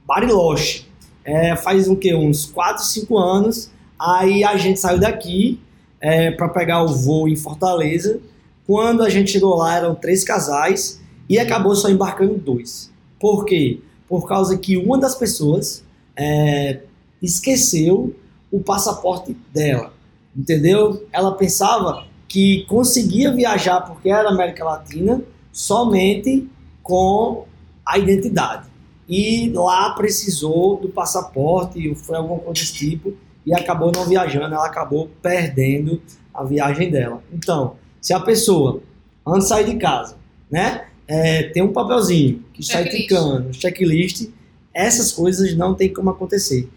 Bariloche. 0.06 0.86
É, 1.24 1.56
faz 1.56 1.88
o 1.88 1.96
que 1.96 2.14
uns 2.16 2.46
4, 2.46 2.84
5 2.84 3.18
anos. 3.18 3.70
Aí 4.00 4.44
a 4.44 4.56
gente 4.58 4.80
saiu 4.80 5.00
daqui 5.00 5.60
é, 6.00 6.32
para 6.32 6.50
pegar 6.50 6.84
o 6.84 6.88
voo 6.88 7.28
em 7.28 7.36
Fortaleza. 7.36 8.20
Quando 8.66 9.04
a 9.04 9.10
gente 9.10 9.32
chegou 9.32 9.56
lá, 9.56 9.78
eram 9.78 9.96
três 9.96 10.24
casais 10.24 11.02
e 11.30 11.38
acabou 11.38 11.76
só 11.76 11.90
embarcando 11.90 12.36
dois. 12.36 12.92
Por 13.20 13.46
quê? 13.46 13.80
Por 14.08 14.28
causa 14.28 14.58
que 14.58 14.78
uma 14.78 14.98
das 14.98 15.16
pessoas 15.16 15.84
é, 16.16 16.82
esqueceu 17.22 18.16
o 18.52 18.60
passaporte 18.60 19.36
dela, 19.54 19.94
entendeu? 20.36 21.06
Ela 21.12 21.34
pensava 21.34 22.06
que 22.28 22.66
conseguia 22.68 23.32
viajar 23.32 23.82
porque 23.82 24.10
era 24.10 24.30
América 24.30 24.64
Latina 24.64 25.22
somente 25.52 26.50
com 26.82 27.46
a 27.86 27.98
identidade. 27.98 28.68
E 29.08 29.50
lá 29.54 29.92
precisou 29.92 30.78
do 30.78 30.90
passaporte, 30.90 31.96
foi 31.96 32.18
alguma 32.18 32.40
coisa 32.40 32.62
desse 32.62 32.74
tipo, 32.74 33.14
e 33.46 33.54
acabou 33.54 33.92
não 33.96 34.06
viajando, 34.06 34.54
ela 34.54 34.66
acabou 34.66 35.10
perdendo 35.22 36.02
a 36.34 36.44
viagem 36.44 36.92
dela. 36.92 37.24
Então, 37.32 37.76
se 38.02 38.14
a 38.14 38.20
pessoa, 38.20 38.82
antes 39.26 39.44
de 39.44 39.50
sair 39.50 39.66
de 39.66 39.78
casa, 39.78 40.18
né, 40.52 40.87
é, 41.08 41.44
tem 41.44 41.64
um 41.64 41.72
papelzinho 41.72 42.44
que 42.54 42.62
está 42.62 42.84
ticando, 42.84 43.54
checklist, 43.54 44.30
essas 44.74 45.12
coisas 45.12 45.56
não 45.56 45.74
tem 45.74 45.92
como 45.92 46.10
acontecer. 46.10 46.70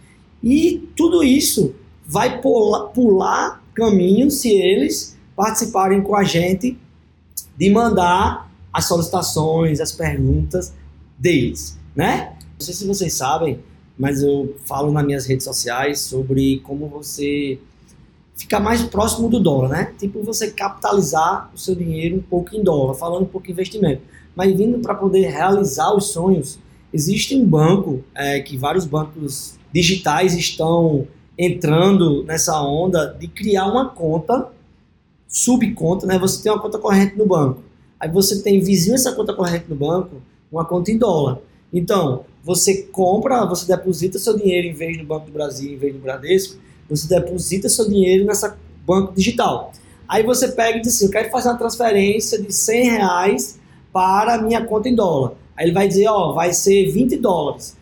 E 0.43 0.89
tudo 0.97 1.23
isso 1.23 1.75
vai 2.07 2.41
pular, 2.41 2.87
pular 2.89 3.63
caminho 3.75 4.31
se 4.31 4.49
eles 4.51 5.17
participarem 5.37 6.03
com 6.03 6.15
a 6.15 6.23
gente 6.23 6.79
de 7.57 7.71
mandar 7.71 8.51
as 8.73 8.87
solicitações, 8.87 9.81
as 9.81 9.93
perguntas 9.93 10.73
deles, 11.19 11.79
né? 11.95 12.37
Não 12.59 12.65
sei 12.65 12.75
se 12.75 12.87
vocês 12.87 13.15
sabem, 13.15 13.61
mas 13.99 14.23
eu 14.23 14.57
falo 14.65 14.93
nas 14.93 15.05
minhas 15.05 15.27
redes 15.27 15.45
sociais 15.45 16.01
sobre 16.01 16.61
como 16.61 16.89
você 16.89 17.59
ficar 18.35 18.61
mais 18.61 18.83
próximo 18.83 19.29
do 19.29 19.39
dólar, 19.39 19.69
né? 19.69 19.95
Tipo, 19.99 20.23
você 20.23 20.51
capitalizar 20.51 21.51
o 21.55 21.59
seu 21.59 21.75
dinheiro 21.75 22.17
um 22.17 22.23
pouco 22.23 22.57
em 22.57 22.63
dólar, 22.63 22.95
falando 22.95 23.25
um 23.25 23.27
pouco 23.27 23.47
de 23.47 23.53
investimento. 23.53 24.03
Vindo 24.49 24.79
para 24.79 24.95
poder 24.95 25.29
realizar 25.29 25.95
os 25.95 26.07
sonhos, 26.07 26.59
existe 26.93 27.37
um 27.37 27.45
banco 27.47 28.03
é, 28.15 28.41
que 28.41 28.57
vários 28.57 28.85
bancos 28.85 29.59
digitais 29.73 30.35
estão 30.35 31.07
entrando 31.39 32.23
nessa 32.25 32.61
onda 32.63 33.17
de 33.19 33.29
criar 33.29 33.67
uma 33.67 33.89
conta, 33.89 34.49
subconta, 35.27 36.07
né? 36.07 36.19
Você 36.19 36.43
tem 36.43 36.53
uma 36.53 36.61
conta 36.61 36.79
corrente 36.79 37.17
no 37.17 37.27
banco. 37.27 37.63
Aí 37.99 38.11
você 38.11 38.43
tem 38.43 38.61
vizinho 38.61 38.95
essa 38.95 39.13
conta 39.13 39.33
corrente 39.33 39.67
no 39.69 39.77
banco, 39.77 40.23
uma 40.51 40.65
conta 40.65 40.91
em 40.91 40.99
dólar. 40.99 41.39
Então, 41.73 42.25
você 42.43 42.83
compra, 42.83 43.45
você 43.47 43.67
deposita 43.67 44.19
seu 44.19 44.37
dinheiro 44.37 44.67
em 44.67 44.73
vez 44.73 44.97
no 44.99 45.05
Banco 45.05 45.27
do 45.27 45.33
Brasil, 45.33 45.73
em 45.73 45.77
vez 45.77 45.95
no 45.95 46.01
Bradesco, 46.01 46.59
você 46.89 47.07
deposita 47.07 47.69
seu 47.69 47.89
dinheiro 47.89 48.25
nessa 48.25 48.59
banco 48.85 49.13
digital. 49.15 49.73
Aí 50.09 50.25
você 50.25 50.49
pega 50.49 50.79
e 50.79 50.81
diz 50.81 50.97
assim, 50.97 51.05
eu 51.05 51.11
quero 51.11 51.31
fazer 51.31 51.49
uma 51.49 51.59
transferência 51.59 52.43
de 52.43 52.53
100 52.53 52.91
reais 52.91 53.60
para 53.93 54.35
a 54.35 54.39
minha 54.43 54.65
conta 54.65 54.89
em 54.89 54.95
dólar. 54.95 55.33
Aí 55.57 55.67
ele 55.67 55.73
vai 55.73 55.89
dizer, 55.89 56.07
ó, 56.07 56.33
vai 56.33 56.53
ser 56.53 56.91
20 56.91 57.17
dólares. 57.17 57.77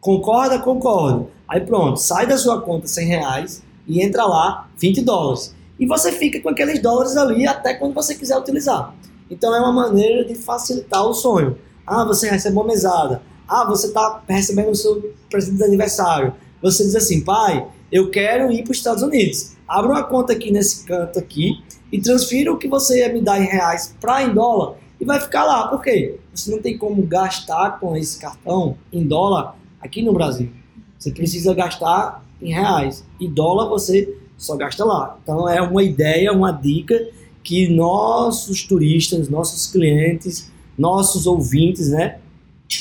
Concorda? 0.00 0.58
Concordo. 0.58 1.28
Aí 1.48 1.60
pronto, 1.60 1.98
sai 1.98 2.26
da 2.26 2.36
sua 2.36 2.60
conta 2.60 2.86
100 2.86 3.06
reais 3.06 3.62
e 3.86 4.02
entra 4.02 4.24
lá 4.24 4.68
20 4.78 5.02
dólares. 5.02 5.54
E 5.78 5.86
você 5.86 6.12
fica 6.12 6.40
com 6.40 6.48
aqueles 6.48 6.80
dólares 6.80 7.16
ali 7.16 7.46
até 7.46 7.74
quando 7.74 7.94
você 7.94 8.14
quiser 8.14 8.38
utilizar. 8.38 8.94
Então 9.30 9.54
é 9.54 9.60
uma 9.60 9.72
maneira 9.72 10.24
de 10.24 10.34
facilitar 10.34 11.04
o 11.04 11.12
sonho. 11.12 11.58
Ah, 11.86 12.04
você 12.04 12.28
recebe 12.28 12.56
uma 12.56 12.64
mesada. 12.64 13.22
Ah, 13.48 13.64
você 13.64 13.88
está 13.88 14.22
recebendo 14.28 14.70
o 14.70 14.74
seu 14.74 15.12
presente 15.30 15.56
de 15.56 15.64
aniversário. 15.64 16.34
Você 16.62 16.84
diz 16.84 16.96
assim, 16.96 17.22
pai, 17.22 17.66
eu 17.92 18.10
quero 18.10 18.50
ir 18.50 18.62
para 18.62 18.72
os 18.72 18.78
Estados 18.78 19.02
Unidos. 19.02 19.52
Abra 19.68 19.90
uma 19.90 20.02
conta 20.02 20.32
aqui 20.32 20.50
nesse 20.50 20.84
canto 20.84 21.18
aqui 21.18 21.62
e 21.92 22.00
transfira 22.00 22.52
o 22.52 22.58
que 22.58 22.68
você 22.68 23.00
ia 23.00 23.12
me 23.12 23.20
dar 23.20 23.40
em 23.40 23.46
reais 23.46 23.94
para 24.00 24.22
em 24.22 24.34
dólar 24.34 24.76
e 25.00 25.04
vai 25.04 25.20
ficar 25.20 25.44
lá. 25.44 25.68
Por 25.68 25.82
quê? 25.82 26.18
Você 26.34 26.50
não 26.50 26.60
tem 26.60 26.76
como 26.76 27.02
gastar 27.02 27.78
com 27.78 27.96
esse 27.96 28.18
cartão 28.18 28.76
em 28.92 29.06
dólar 29.06 29.56
aqui 29.80 30.02
no 30.02 30.12
Brasil. 30.12 30.50
Você 30.98 31.10
precisa 31.10 31.54
gastar 31.54 32.24
em 32.40 32.52
reais. 32.52 33.04
E 33.20 33.28
dólar 33.28 33.68
você 33.68 34.16
só 34.36 34.56
gasta 34.56 34.84
lá. 34.84 35.18
Então 35.22 35.48
é 35.48 35.60
uma 35.60 35.82
ideia, 35.82 36.32
uma 36.32 36.52
dica 36.52 37.08
que 37.42 37.68
nossos 37.68 38.64
turistas, 38.64 39.28
nossos 39.28 39.70
clientes, 39.70 40.50
nossos 40.76 41.26
ouvintes, 41.26 41.90
né, 41.90 42.18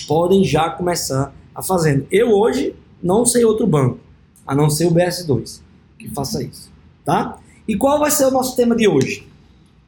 podem 0.07 0.43
já 0.43 0.69
começar 0.69 1.33
a 1.53 1.61
fazer. 1.61 2.05
Eu 2.09 2.31
hoje 2.31 2.75
não 3.01 3.25
sei 3.25 3.45
outro 3.45 3.67
banco, 3.67 3.99
a 4.45 4.55
não 4.55 4.69
ser 4.69 4.87
o 4.87 4.91
BS2, 4.91 5.61
que 5.97 6.09
faça 6.09 6.43
isso, 6.43 6.71
tá? 7.03 7.37
E 7.67 7.77
qual 7.77 7.99
vai 7.99 8.09
ser 8.09 8.25
o 8.25 8.31
nosso 8.31 8.55
tema 8.55 8.75
de 8.75 8.87
hoje? 8.87 9.27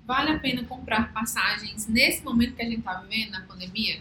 Vale 0.07 0.31
a 0.31 0.39
pena 0.39 0.63
comprar 0.63 1.11
passagens 1.11 1.85
nesse 1.85 2.23
momento 2.23 2.55
que 2.55 2.61
a 2.61 2.65
gente 2.65 2.79
está 2.79 2.93
vivendo, 3.01 3.31
na 3.31 3.41
pandemia? 3.41 3.99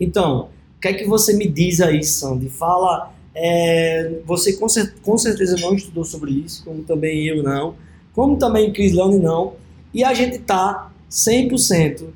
Então, 0.00 0.48
o 0.78 0.80
que 0.80 0.88
é 0.88 0.94
que 0.94 1.04
você 1.04 1.36
me 1.36 1.46
diz 1.46 1.82
aí, 1.82 2.02
Sandy? 2.02 2.48
Fala, 2.48 3.12
é, 3.34 4.22
você 4.24 4.54
com, 4.54 4.66
cer 4.70 4.94
com, 5.02 5.18
certeza 5.18 5.56
não 5.60 5.74
estudou 5.74 6.02
sobre 6.02 6.32
isso, 6.32 6.64
como 6.64 6.82
também 6.82 7.26
eu 7.26 7.42
não, 7.42 7.76
como 8.14 8.38
também 8.38 8.72
Crislane 8.72 9.18
não, 9.18 9.56
e 9.92 10.02
a 10.02 10.14
gente 10.14 10.36
está 10.36 10.90
100% 11.10 12.08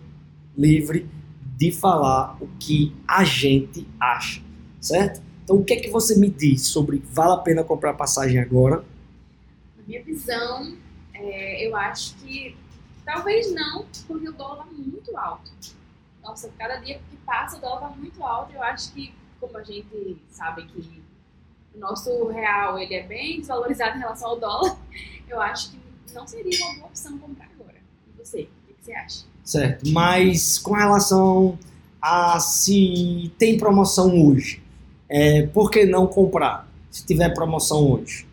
livre 0.56 1.06
de 1.54 1.70
falar 1.70 2.38
o 2.40 2.48
que 2.58 2.94
a 3.06 3.24
gente 3.24 3.86
acha, 4.00 4.40
certo? 4.80 5.20
Então, 5.44 5.56
o 5.56 5.64
que 5.64 5.74
é 5.74 5.76
que 5.76 5.90
você 5.90 6.16
me 6.16 6.30
diz 6.30 6.62
sobre 6.62 7.02
vale 7.12 7.32
a 7.32 7.36
pena 7.36 7.62
comprar 7.62 7.92
passagem 7.92 8.38
agora? 8.38 8.84
Na 9.76 9.82
minha 9.86 10.02
visão, 10.02 10.74
é, 11.12 11.66
eu 11.66 11.76
acho 11.76 12.14
que 12.16 12.56
talvez 13.08 13.50
não, 13.54 13.86
porque 14.06 14.28
o 14.28 14.32
dólar 14.32 14.66
está 14.66 14.82
muito 14.82 15.16
alto. 15.16 15.50
Nossa, 16.22 16.50
cada 16.58 16.76
dia 16.76 17.00
que 17.08 17.16
passa 17.24 17.56
o 17.56 17.60
dólar 17.60 17.88
está 17.88 17.96
muito 17.96 18.22
alto. 18.22 18.52
Eu 18.52 18.62
acho 18.62 18.92
que, 18.92 19.14
como 19.40 19.56
a 19.56 19.62
gente 19.62 20.18
sabe 20.28 20.66
que 20.66 21.02
o 21.74 21.78
nosso 21.78 22.28
real 22.28 22.78
ele 22.78 22.94
é 22.94 23.02
bem 23.02 23.38
desvalorizado 23.38 23.96
em 23.96 24.00
relação 24.00 24.28
ao 24.28 24.38
dólar, 24.38 24.76
eu 25.26 25.40
acho 25.40 25.70
que 25.70 25.78
não 26.12 26.26
seria 26.26 26.66
uma 26.66 26.74
boa 26.74 26.86
opção 26.88 27.16
comprar 27.16 27.48
agora. 27.58 27.78
E 28.08 28.18
você, 28.18 28.42
o 28.68 28.74
que 28.74 28.84
você 28.84 28.92
acha? 28.92 29.24
Certo, 29.42 29.88
mas 29.88 30.58
com 30.58 30.74
relação 30.74 31.58
a 32.02 32.38
se 32.38 33.32
tem 33.38 33.56
promoção 33.56 34.22
hoje, 34.26 34.62
é, 35.08 35.46
por 35.46 35.70
que 35.70 35.86
não 35.86 36.06
comprar 36.06 36.68
se 36.90 37.06
tiver 37.06 37.30
promoção 37.30 37.90
hoje? 37.90 38.27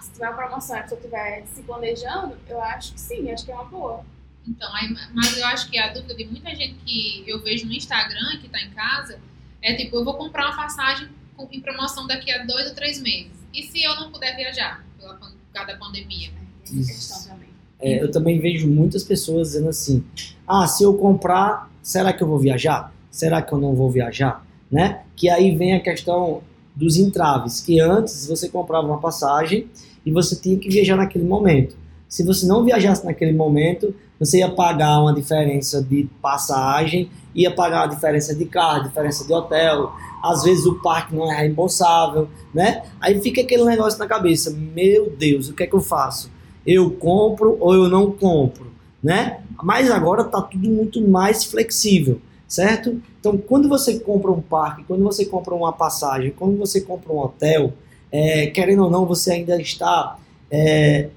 Ah, 0.00 0.02
se 0.02 0.12
tiver 0.12 0.34
promoção 0.34 0.76
e 0.76 0.78
a 0.78 0.82
pessoa 0.82 0.98
estiver 0.98 1.44
se 1.46 1.62
planejando, 1.62 2.36
eu 2.48 2.60
acho 2.62 2.94
que 2.94 3.00
sim, 3.00 3.30
acho 3.30 3.44
que 3.44 3.52
é 3.52 3.54
uma 3.54 3.64
boa. 3.64 4.04
Então, 4.48 4.74
aí, 4.74 4.88
mas 5.14 5.36
eu 5.36 5.46
acho 5.46 5.70
que 5.70 5.78
a 5.78 5.92
dúvida 5.92 6.14
de 6.14 6.24
muita 6.24 6.54
gente 6.56 6.74
que 6.86 7.22
eu 7.26 7.42
vejo 7.42 7.66
no 7.66 7.72
Instagram, 7.72 8.38
que 8.40 8.46
está 8.46 8.60
em 8.62 8.70
casa, 8.70 9.18
é 9.62 9.74
tipo, 9.74 9.96
eu 9.96 10.04
vou 10.04 10.14
comprar 10.14 10.46
uma 10.46 10.56
passagem 10.56 11.08
em 11.52 11.60
promoção 11.60 12.06
daqui 12.06 12.32
a 12.32 12.44
dois 12.44 12.68
ou 12.68 12.74
três 12.74 13.00
meses. 13.00 13.32
E 13.52 13.62
se 13.62 13.82
eu 13.82 13.94
não 13.96 14.10
puder 14.10 14.34
viajar, 14.36 14.84
pela, 14.98 15.14
por 15.14 15.32
causa 15.52 15.72
da 15.72 15.78
pandemia? 15.78 16.30
É, 16.30 16.64
essa 16.64 16.92
questão 16.92 17.34
também. 17.34 17.48
É, 17.78 18.02
eu 18.02 18.10
também 18.10 18.38
vejo 18.38 18.68
muitas 18.68 19.04
pessoas 19.04 19.48
dizendo 19.48 19.68
assim: 19.68 20.04
ah, 20.46 20.66
se 20.66 20.82
eu 20.82 20.94
comprar, 20.94 21.70
será 21.82 22.12
que 22.12 22.22
eu 22.22 22.26
vou 22.26 22.38
viajar? 22.38 22.92
Será 23.10 23.42
que 23.42 23.52
eu 23.52 23.58
não 23.58 23.74
vou 23.74 23.90
viajar? 23.90 24.44
Né? 24.70 25.02
Que 25.16 25.28
aí 25.28 25.54
vem 25.54 25.74
a 25.74 25.80
questão 25.80 26.42
dos 26.80 26.96
entraves, 26.96 27.60
que 27.60 27.78
antes 27.78 28.26
você 28.26 28.48
comprava 28.48 28.86
uma 28.86 28.98
passagem 28.98 29.66
e 30.04 30.10
você 30.10 30.34
tinha 30.34 30.58
que 30.58 30.68
viajar 30.68 30.96
naquele 30.96 31.24
momento. 31.24 31.76
Se 32.08 32.24
você 32.24 32.46
não 32.46 32.64
viajasse 32.64 33.04
naquele 33.04 33.32
momento, 33.32 33.94
você 34.18 34.38
ia 34.38 34.50
pagar 34.50 35.00
uma 35.00 35.14
diferença 35.14 35.82
de 35.82 36.08
passagem, 36.20 37.08
ia 37.34 37.54
pagar 37.54 37.82
uma 37.82 37.94
diferença 37.94 38.34
de 38.34 38.44
carro, 38.46 38.88
diferença 38.88 39.24
de 39.24 39.32
hotel, 39.32 39.92
às 40.22 40.42
vezes 40.42 40.66
o 40.66 40.74
parque 40.82 41.14
não 41.14 41.30
é 41.30 41.36
reembolsável, 41.36 42.28
né? 42.52 42.82
Aí 43.00 43.20
fica 43.20 43.42
aquele 43.42 43.64
negócio 43.64 43.98
na 43.98 44.06
cabeça, 44.06 44.50
meu 44.50 45.10
Deus, 45.16 45.48
o 45.48 45.54
que 45.54 45.62
é 45.62 45.66
que 45.66 45.74
eu 45.74 45.80
faço? 45.80 46.30
eu 46.66 46.90
compro 46.90 47.56
ou 47.60 47.74
eu 47.74 47.88
não 47.88 48.10
compro, 48.10 48.66
né? 49.02 49.40
Mas 49.62 49.90
agora 49.90 50.22
está 50.22 50.40
tudo 50.40 50.68
muito 50.68 51.00
mais 51.06 51.44
flexível, 51.44 52.20
certo? 52.50 53.00
Então, 53.20 53.38
quando 53.38 53.68
você 53.68 54.00
compra 54.00 54.32
um 54.32 54.42
parque, 54.42 54.82
quando 54.82 55.04
você 55.04 55.24
compra 55.24 55.54
uma 55.54 55.72
passagem, 55.72 56.34
quando 56.36 56.58
você 56.58 56.80
compra 56.80 57.12
um 57.12 57.18
hotel, 57.20 57.72
é, 58.10 58.48
querendo 58.48 58.82
ou 58.82 58.90
não, 58.90 59.06
você 59.06 59.30
ainda 59.30 59.56
está 59.62 60.18
é, 60.50 61.08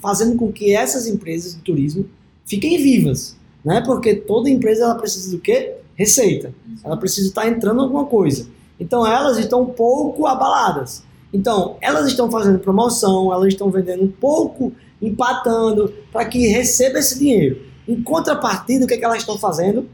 fazendo 0.00 0.36
com 0.38 0.50
que 0.50 0.74
essas 0.74 1.06
empresas 1.06 1.54
de 1.54 1.60
turismo 1.60 2.06
fiquem 2.46 2.78
vivas, 2.78 3.36
né? 3.62 3.82
Porque 3.82 4.14
toda 4.14 4.48
empresa 4.48 4.84
ela 4.84 4.94
precisa 4.94 5.30
do 5.30 5.38
quê? 5.38 5.74
Receita. 5.94 6.54
Ela 6.82 6.96
precisa 6.96 7.28
estar 7.28 7.46
entrando 7.46 7.82
alguma 7.82 8.06
coisa. 8.06 8.48
Então, 8.80 9.06
elas 9.06 9.36
estão 9.36 9.60
um 9.60 9.66
pouco 9.66 10.26
abaladas. 10.26 11.04
Então, 11.30 11.76
elas 11.82 12.06
estão 12.06 12.30
fazendo 12.30 12.58
promoção, 12.58 13.30
elas 13.30 13.48
estão 13.48 13.70
vendendo 13.70 14.02
um 14.02 14.10
pouco, 14.10 14.72
empatando, 15.00 15.92
para 16.10 16.24
que 16.24 16.48
receba 16.48 16.98
esse 16.98 17.18
dinheiro. 17.18 17.60
Em 17.86 18.02
contrapartida, 18.02 18.86
o 18.86 18.88
que, 18.88 18.94
é 18.94 18.96
que 18.96 19.04
elas 19.04 19.18
estão 19.18 19.36
fazendo? 19.36 19.86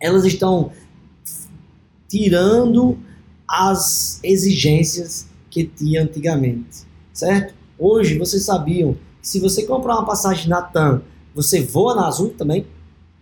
Elas 0.00 0.24
estão 0.24 0.72
tirando 2.08 2.98
as 3.46 4.20
exigências 4.22 5.28
que 5.50 5.64
tinha 5.64 6.02
antigamente, 6.02 6.86
certo? 7.12 7.54
Hoje, 7.78 8.18
vocês 8.18 8.44
sabiam 8.44 8.96
que 9.20 9.28
se 9.28 9.40
você 9.40 9.64
comprar 9.64 9.94
uma 9.94 10.06
passagem 10.06 10.48
na 10.48 10.62
TAM, 10.62 11.02
você 11.34 11.62
voa 11.62 11.94
na 11.94 12.06
Azul 12.06 12.30
também? 12.30 12.66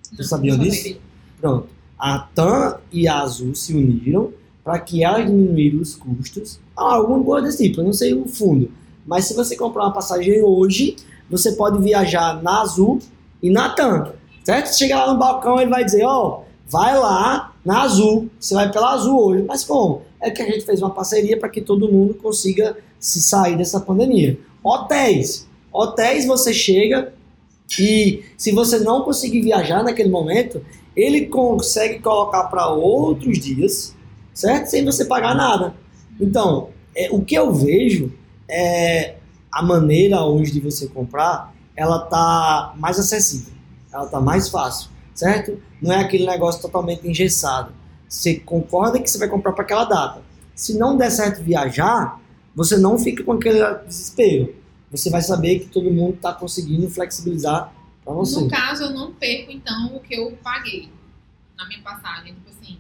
Vocês 0.03 0.29
sabiam 0.29 0.59
disso? 0.59 0.99
Pronto. 1.41 1.69
A 1.99 2.19
TAM 2.19 2.79
e 2.93 3.07
a 3.07 3.21
Azul 3.21 3.55
se 3.55 3.75
uniram 3.75 4.33
para 4.65 4.79
que 4.81 5.05
elas 5.05 5.27
diminuíram 5.27 5.81
os 5.81 5.95
custos, 5.95 6.59
alguma 6.75 7.23
coisa 7.23 7.47
desse 7.47 7.69
tipo, 7.69 7.81
eu 7.81 7.85
não 7.85 7.93
sei 7.93 8.15
o 8.15 8.27
fundo. 8.27 8.71
Mas 9.07 9.27
se 9.27 9.35
você 9.35 9.57
comprar 9.57 9.85
uma 9.85 9.93
passagem 9.93 10.43
hoje, 10.43 10.97
você 11.31 11.53
pode 11.53 11.81
viajar 11.83 12.43
na 12.43 12.63
Azul 12.63 12.99
e 13.41 13.49
na 13.49 13.71
TAM, 13.71 14.13
certo? 14.43 14.67
Você 14.67 14.79
chega 14.79 15.05
lá 15.05 15.13
no 15.13 15.19
balcão, 15.19 15.61
ele 15.61 15.71
vai 15.71 15.85
dizer, 15.85 16.05
ó, 16.05 16.41
oh, 16.41 16.45
vai 16.69 16.99
lá 16.99 17.55
na 17.65 17.83
Azul, 17.83 18.29
você 18.39 18.55
vai 18.55 18.71
pela 18.71 18.93
Azul 18.93 19.19
hoje. 19.19 19.45
Mas 19.47 19.65
como? 19.65 20.03
É 20.21 20.31
que 20.31 20.43
a 20.43 20.47
gente 20.47 20.65
fez 20.65 20.81
uma 20.81 20.91
parceria 20.91 21.39
para 21.39 21.49
que 21.49 21.61
todo 21.61 21.91
mundo 21.91 22.15
consiga 22.15 22.77
se 22.99 23.21
sair 23.21 23.57
dessa 23.57 23.81
pandemia. 23.81 24.39
Hotéis. 24.63 25.47
Hotéis 25.73 26.27
você 26.27 26.53
chega 26.53 27.13
e 27.79 28.25
se 28.37 28.53
você 28.53 28.79
não 28.81 29.03
conseguir 29.03 29.43
viajar 29.43 29.83
naquele 29.83 30.09
momento, 30.09 30.65
ele 30.95 31.27
consegue 31.27 32.01
colocar 32.01 32.45
para 32.45 32.69
outros 32.69 33.39
dias 33.39 33.97
certo? 34.37 34.67
Sem 34.67 34.85
você 34.85 35.05
pagar 35.07 35.35
nada. 35.35 35.75
Então, 36.21 36.69
é, 36.95 37.09
o 37.11 37.23
que 37.23 37.35
eu 37.35 37.53
vejo 37.53 38.13
é 38.49 39.17
a 39.51 39.63
maneira 39.63 40.23
hoje 40.23 40.53
de 40.53 40.61
você 40.61 40.87
comprar, 40.87 41.55
ela 41.75 42.01
tá 42.01 42.75
mais 42.77 42.99
acessível, 42.99 43.55
ela 43.93 44.07
tá 44.07 44.21
mais 44.21 44.49
fácil, 44.49 44.91
certo? 45.17 45.61
Não 45.83 45.93
é 45.93 46.01
aquele 46.01 46.27
negócio 46.27 46.63
totalmente 46.63 47.09
engessado. 47.09 47.73
Você 48.09 48.37
concorda 48.37 49.01
que 49.01 49.11
você 49.11 49.19
vai 49.19 49.29
comprar 49.29 49.53
para 49.53 49.65
aquela 49.65 49.85
data. 49.85 50.23
Se 50.55 50.79
não 50.79 50.97
der 50.97 51.11
certo 51.11 51.43
viajar, 51.43 52.21
você 52.55 52.77
não 52.77 52.99
fica 52.99 53.25
com 53.25 53.33
aquele 53.33 53.59
desespero. 53.87 54.55
Você 54.91 55.11
vai 55.11 55.21
saber 55.23 55.59
que 55.59 55.67
todo 55.67 55.91
mundo 55.91 56.15
está 56.15 56.33
conseguindo 56.33 56.89
flexibilizar 56.89 57.73
para 58.05 58.15
você. 58.15 58.41
No 58.41 58.49
caso, 58.49 58.85
eu 58.85 58.91
não 58.91 59.13
perco, 59.13 59.51
então, 59.51 59.97
o 59.97 60.01
que 60.01 60.15
eu 60.15 60.39
paguei 60.43 60.89
na 61.57 61.67
minha 61.67 61.81
passagem. 61.81 62.35
Tipo 62.35 62.51
assim. 62.51 62.79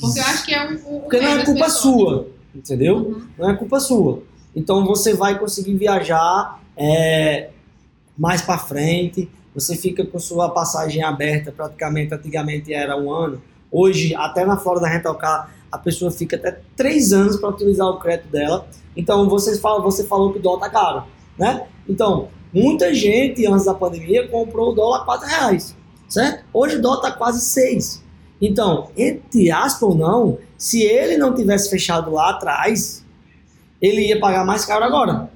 Porque 0.00 0.20
eu 0.20 0.24
acho 0.24 0.44
que 0.44 0.54
é 0.54 0.68
um. 0.68 0.74
um 0.74 1.00
Porque 1.00 1.20
não 1.20 1.28
é 1.28 1.44
culpa 1.44 1.70
sua, 1.70 2.28
entendeu? 2.54 2.96
Uhum. 2.96 3.28
Não 3.36 3.50
é 3.50 3.56
culpa 3.56 3.80
sua. 3.80 4.22
Então 4.54 4.84
você 4.84 5.14
vai 5.14 5.38
conseguir 5.38 5.74
viajar 5.74 6.60
é, 6.76 7.50
mais 8.16 8.42
para 8.42 8.58
frente. 8.58 9.28
Você 9.54 9.76
fica 9.76 10.04
com 10.04 10.18
sua 10.18 10.50
passagem 10.50 11.02
aberta, 11.02 11.50
praticamente, 11.50 12.14
antigamente 12.14 12.72
era 12.72 12.96
um 12.96 13.10
ano. 13.12 13.42
Hoje, 13.70 14.14
até 14.14 14.44
na 14.44 14.56
Florida 14.56 14.88
Rental 14.88 15.14
Car, 15.16 15.52
a 15.70 15.78
pessoa 15.78 16.10
fica 16.10 16.36
até 16.36 16.60
três 16.76 17.12
anos 17.12 17.36
para 17.36 17.50
utilizar 17.50 17.86
o 17.86 17.98
crédito 17.98 18.28
dela. 18.28 18.66
Então, 18.96 19.28
você, 19.28 19.58
fala, 19.58 19.80
você 19.80 20.04
falou 20.04 20.32
que 20.32 20.38
o 20.38 20.42
dólar 20.42 20.60
tá 20.60 20.70
caro, 20.70 21.04
né? 21.38 21.66
Então, 21.88 22.28
muita 22.52 22.92
gente, 22.94 23.46
antes 23.46 23.66
da 23.66 23.74
pandemia, 23.74 24.28
comprou 24.28 24.72
o 24.72 24.74
dólar 24.74 25.02
a 25.02 25.04
4 25.04 25.28
reais, 25.28 25.76
certo? 26.08 26.44
Hoje 26.52 26.76
o 26.76 26.82
dólar 26.82 27.00
tá 27.00 27.12
quase 27.12 27.40
6. 27.40 28.02
Então, 28.40 28.90
entre 28.96 29.50
aspas 29.50 29.82
ou 29.82 29.94
não, 29.94 30.38
se 30.56 30.82
ele 30.82 31.16
não 31.16 31.34
tivesse 31.34 31.68
fechado 31.68 32.10
lá 32.10 32.30
atrás, 32.30 33.04
ele 33.80 34.06
ia 34.06 34.18
pagar 34.18 34.44
mais 34.44 34.64
caro 34.64 34.84
agora. 34.84 35.30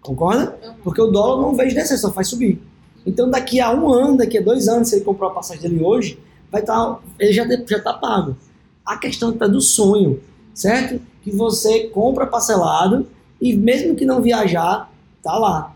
Concorda? 0.00 0.58
Porque 0.82 1.00
o 1.00 1.08
dólar 1.08 1.42
não 1.42 1.54
vejo 1.54 1.74
descer, 1.74 1.98
só 1.98 2.12
faz 2.12 2.28
subir. 2.28 2.62
Então, 3.06 3.30
daqui 3.30 3.60
a 3.60 3.72
um 3.72 3.88
ano, 3.88 4.16
daqui 4.16 4.38
a 4.38 4.42
dois 4.42 4.68
anos, 4.68 4.88
se 4.88 4.96
ele 4.96 5.04
comprou 5.04 5.30
a 5.30 5.34
passagem 5.34 5.62
dele 5.62 5.82
hoje, 5.82 6.18
vai 6.50 6.60
estar, 6.60 6.74
tá, 6.74 7.00
ele 7.18 7.32
já 7.32 7.46
já 7.46 7.76
está 7.78 7.92
pago. 7.94 8.36
A 8.84 8.96
questão 8.96 9.30
está 9.30 9.46
do 9.46 9.60
sonho, 9.60 10.20
certo? 10.52 11.00
Que 11.22 11.30
você 11.30 11.84
compra 11.88 12.26
parcelado 12.26 13.06
e 13.40 13.54
mesmo 13.56 13.94
que 13.94 14.04
não 14.04 14.20
viajar, 14.20 14.90
tá 15.22 15.38
lá, 15.38 15.74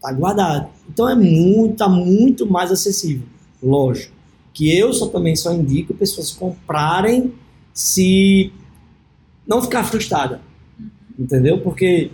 tá 0.00 0.12
guardado. 0.12 0.68
Então 0.88 1.08
é 1.08 1.14
muito, 1.14 1.76
tá 1.76 1.88
muito 1.88 2.46
mais 2.46 2.72
acessível. 2.72 3.26
Lógico 3.62 4.16
que 4.56 4.74
eu 4.74 4.90
só 4.90 5.08
também 5.08 5.36
só 5.36 5.52
indico 5.52 5.92
pessoas 5.92 6.30
comprarem 6.30 7.34
se 7.74 8.50
não 9.46 9.60
ficar 9.60 9.84
frustrada, 9.84 10.40
entendeu? 11.18 11.60
Porque 11.60 12.10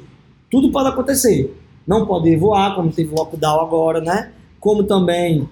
tudo 0.50 0.72
pode 0.72 0.88
acontecer. 0.88 1.56
Não 1.86 2.04
pode 2.04 2.34
voar, 2.36 2.74
como 2.74 2.90
teve 2.90 3.14
lockdown 3.14 3.60
agora, 3.60 4.00
né? 4.00 4.32
Como 4.62 4.84
também 4.84 5.48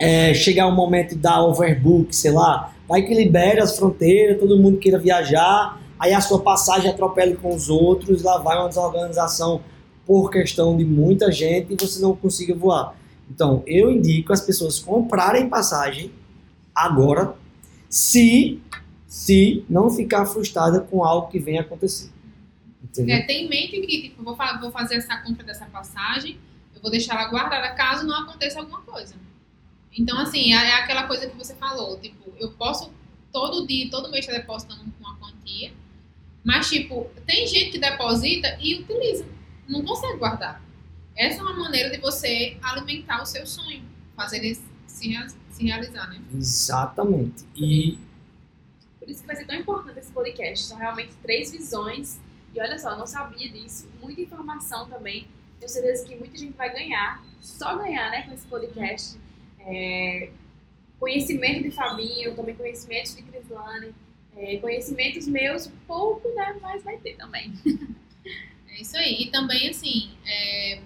é, 0.00 0.34
chegar 0.34 0.66
um 0.66 0.74
momento 0.74 1.14
da 1.14 1.40
overbook, 1.40 2.14
sei 2.14 2.32
lá, 2.32 2.74
vai 2.88 3.02
que 3.02 3.14
libere 3.14 3.60
as 3.60 3.78
fronteiras, 3.78 4.40
todo 4.40 4.58
mundo 4.58 4.78
queira 4.78 4.98
viajar, 4.98 5.80
aí 5.96 6.12
a 6.12 6.20
sua 6.20 6.40
passagem 6.40 6.90
atropela 6.90 7.36
com 7.36 7.54
os 7.54 7.70
outros, 7.70 8.24
lá 8.24 8.38
vai 8.38 8.58
uma 8.58 8.68
desorganização 8.68 9.60
por 10.04 10.28
questão 10.28 10.76
de 10.76 10.84
muita 10.84 11.30
gente 11.30 11.72
e 11.72 11.76
você 11.76 12.02
não 12.02 12.16
consiga 12.16 12.52
voar. 12.52 12.96
Então, 13.30 13.62
eu 13.64 13.92
indico 13.92 14.32
as 14.32 14.40
pessoas 14.40 14.80
comprarem 14.80 15.48
passagem 15.48 16.10
agora, 16.74 17.34
se 17.88 18.60
se 19.06 19.62
não 19.68 19.90
ficar 19.90 20.24
frustrada 20.24 20.80
com 20.80 21.04
algo 21.04 21.28
que 21.28 21.38
vem 21.38 21.58
acontecer. 21.58 22.10
É, 22.96 23.20
tem 23.20 23.44
em 23.44 23.48
mente 23.48 23.78
que 23.78 24.00
tipo, 24.00 24.22
vou, 24.22 24.34
vou 24.58 24.72
fazer 24.72 24.96
essa 24.96 25.18
compra 25.18 25.44
dessa 25.44 25.66
passagem, 25.66 26.38
vou 26.82 26.90
deixar 26.90 27.14
ela 27.14 27.28
guardada 27.28 27.72
caso 27.74 28.06
não 28.06 28.16
aconteça 28.16 28.58
alguma 28.58 28.82
coisa. 28.82 29.14
Então, 29.96 30.18
assim, 30.18 30.52
é, 30.52 30.56
é 30.56 30.74
aquela 30.74 31.06
coisa 31.06 31.28
que 31.28 31.36
você 31.36 31.54
falou, 31.54 31.98
tipo, 32.00 32.32
eu 32.38 32.50
posso 32.52 32.92
todo 33.30 33.66
dia, 33.66 33.90
todo 33.90 34.10
mês 34.10 34.26
estar 34.26 34.36
depositando 34.38 34.84
uma 35.00 35.16
quantia, 35.16 35.72
mas, 36.44 36.68
tipo, 36.68 37.10
tem 37.26 37.46
gente 37.46 37.72
que 37.72 37.78
deposita 37.78 38.58
e 38.60 38.80
utiliza, 38.80 39.24
não 39.68 39.82
consegue 39.84 40.18
guardar. 40.18 40.62
Essa 41.16 41.40
é 41.40 41.42
uma 41.42 41.54
maneira 41.54 41.90
de 41.90 41.98
você 41.98 42.56
alimentar 42.62 43.22
o 43.22 43.26
seu 43.26 43.46
sonho, 43.46 43.84
fazer 44.16 44.38
ele 44.38 44.54
se, 44.86 45.18
se 45.50 45.64
realizar, 45.64 46.08
né? 46.08 46.20
Exatamente. 46.34 47.44
E... 47.54 47.98
Por 48.98 49.10
isso 49.10 49.20
que 49.20 49.26
vai 49.26 49.36
ser 49.36 49.46
tão 49.46 49.56
importante 49.56 49.98
esse 49.98 50.12
podcast. 50.12 50.66
São 50.66 50.78
realmente 50.78 51.12
três 51.22 51.50
visões. 51.50 52.20
E 52.54 52.60
olha 52.60 52.78
só, 52.78 52.90
eu 52.90 52.98
não 52.98 53.06
sabia 53.06 53.50
disso. 53.50 53.88
Muita 54.00 54.20
informação 54.20 54.88
também. 54.88 55.26
Tenho 55.62 55.70
certeza 55.70 56.04
que 56.04 56.16
muita 56.16 56.36
gente 56.36 56.56
vai 56.56 56.72
ganhar. 56.72 57.24
Só 57.40 57.76
ganhar, 57.76 58.10
né, 58.10 58.22
com 58.22 58.34
esse 58.34 58.44
podcast. 58.48 59.16
É, 59.60 60.28
conhecimento 60.98 61.62
de 61.62 61.70
Fabinho, 61.70 62.34
também 62.34 62.56
conhecimentos 62.56 63.14
de 63.14 63.22
Crislane, 63.22 63.94
é, 64.36 64.56
conhecimentos 64.56 65.28
meus, 65.28 65.68
pouco, 65.86 66.28
né, 66.34 66.56
mas 66.60 66.82
vai 66.82 66.98
ter 66.98 67.16
também. 67.16 67.52
É 68.74 68.80
isso 68.80 68.96
aí. 68.96 69.24
E 69.24 69.30
também, 69.30 69.68
assim, 69.68 70.12
é, 70.26 70.80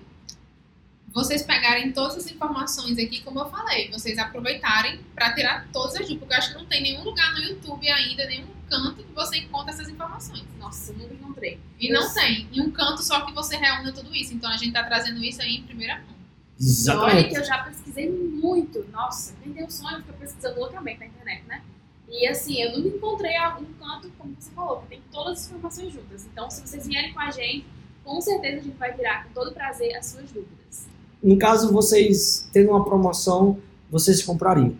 vocês 1.06 1.44
pegarem 1.44 1.92
todas 1.92 2.16
as 2.16 2.28
informações 2.28 2.98
aqui, 2.98 3.22
como 3.22 3.38
eu 3.38 3.48
falei, 3.48 3.88
vocês 3.92 4.18
aproveitarem 4.18 5.00
para 5.14 5.32
tirar 5.32 5.68
todas 5.72 5.94
as 5.94 6.00
dúvidas, 6.00 6.18
porque 6.18 6.34
eu 6.34 6.38
acho 6.38 6.48
que 6.50 6.58
não 6.58 6.66
tem 6.66 6.82
nenhum 6.82 7.04
lugar 7.04 7.32
no 7.32 7.44
YouTube 7.44 7.88
ainda, 7.88 8.26
nenhum 8.26 8.48
canto 8.68 9.04
que 9.04 9.12
você 9.12 9.38
encontra 9.38 9.72
essas 9.72 9.88
informações. 9.88 10.42
Nossa, 10.58 10.92
nunca 10.94 11.14
encontrei. 11.36 11.58
E 11.78 11.88
eu 11.88 12.00
não 12.00 12.08
sei. 12.08 12.22
tem. 12.22 12.48
Em 12.52 12.60
um 12.60 12.70
canto 12.70 13.02
só 13.02 13.20
que 13.20 13.32
você 13.32 13.56
reúne 13.56 13.92
tudo 13.92 14.14
isso. 14.14 14.34
Então 14.34 14.50
a 14.50 14.56
gente 14.56 14.68
está 14.68 14.82
trazendo 14.82 15.22
isso 15.22 15.42
aí 15.42 15.56
em 15.56 15.62
primeira 15.62 15.96
mão. 15.96 16.16
Exatamente. 16.58 17.16
Olha 17.16 17.28
que 17.28 17.36
eu 17.36 17.44
já 17.44 17.58
pesquisei 17.58 18.10
muito. 18.10 18.86
Nossa, 18.90 19.34
tem 19.42 19.64
o 19.64 19.70
sonho 19.70 19.98
fica 19.98 20.14
pesquisando 20.14 20.58
loucamente 20.58 21.00
na 21.00 21.06
internet, 21.06 21.44
né? 21.46 21.62
E 22.08 22.26
assim, 22.26 22.60
eu 22.62 22.76
nunca 22.76 22.96
encontrei 22.96 23.36
algum 23.36 23.66
canto, 23.74 24.10
como 24.16 24.34
você 24.38 24.50
falou, 24.52 24.80
que 24.82 24.88
tem 24.88 25.02
todas 25.12 25.40
as 25.40 25.46
informações 25.48 25.92
juntas. 25.92 26.26
Então, 26.32 26.48
se 26.48 26.66
vocês 26.66 26.86
vierem 26.86 27.12
com 27.12 27.20
a 27.20 27.30
gente, 27.30 27.66
com 28.04 28.20
certeza 28.20 28.60
a 28.60 28.62
gente 28.62 28.76
vai 28.76 28.94
tirar 28.94 29.24
com 29.24 29.32
todo 29.32 29.52
prazer 29.52 29.94
as 29.96 30.06
suas 30.06 30.30
dúvidas. 30.30 30.88
No 31.22 31.36
caso, 31.36 31.72
vocês 31.72 32.48
tendo 32.52 32.70
uma 32.70 32.84
promoção, 32.84 33.60
vocês 33.90 34.22
comprariam? 34.22 34.76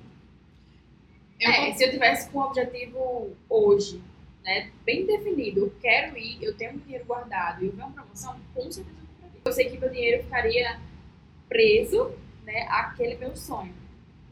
É, 1.41 1.75
se 1.75 1.85
eu 1.85 1.91
tivesse 1.91 2.31
com 2.31 2.39
o 2.39 2.43
objetivo 2.45 3.31
hoje, 3.51 4.01
né, 4.47 4.71
bem 4.85 5.05
definido, 5.05 5.61
eu 5.61 5.75
quero 5.83 6.17
ir, 6.17 6.39
eu 6.41 6.57
tenho 6.57 6.75
um 6.75 6.79
dinheiro 6.79 7.05
guardado 7.05 7.65
e 7.65 7.67
eu 7.67 7.73
uma 7.75 7.91
promoção, 7.91 8.37
com 8.55 8.71
certeza 8.71 8.97
eu 8.97 9.07
compraria. 9.09 9.41
Eu 9.45 9.53
sei 9.53 9.69
que 9.69 9.77
meu 9.77 9.91
dinheiro 9.91 10.23
ficaria 10.23 10.81
preso 11.49 12.13
né, 12.45 12.63
àquele 12.71 13.17
meu 13.17 13.37
sonho, 13.37 13.75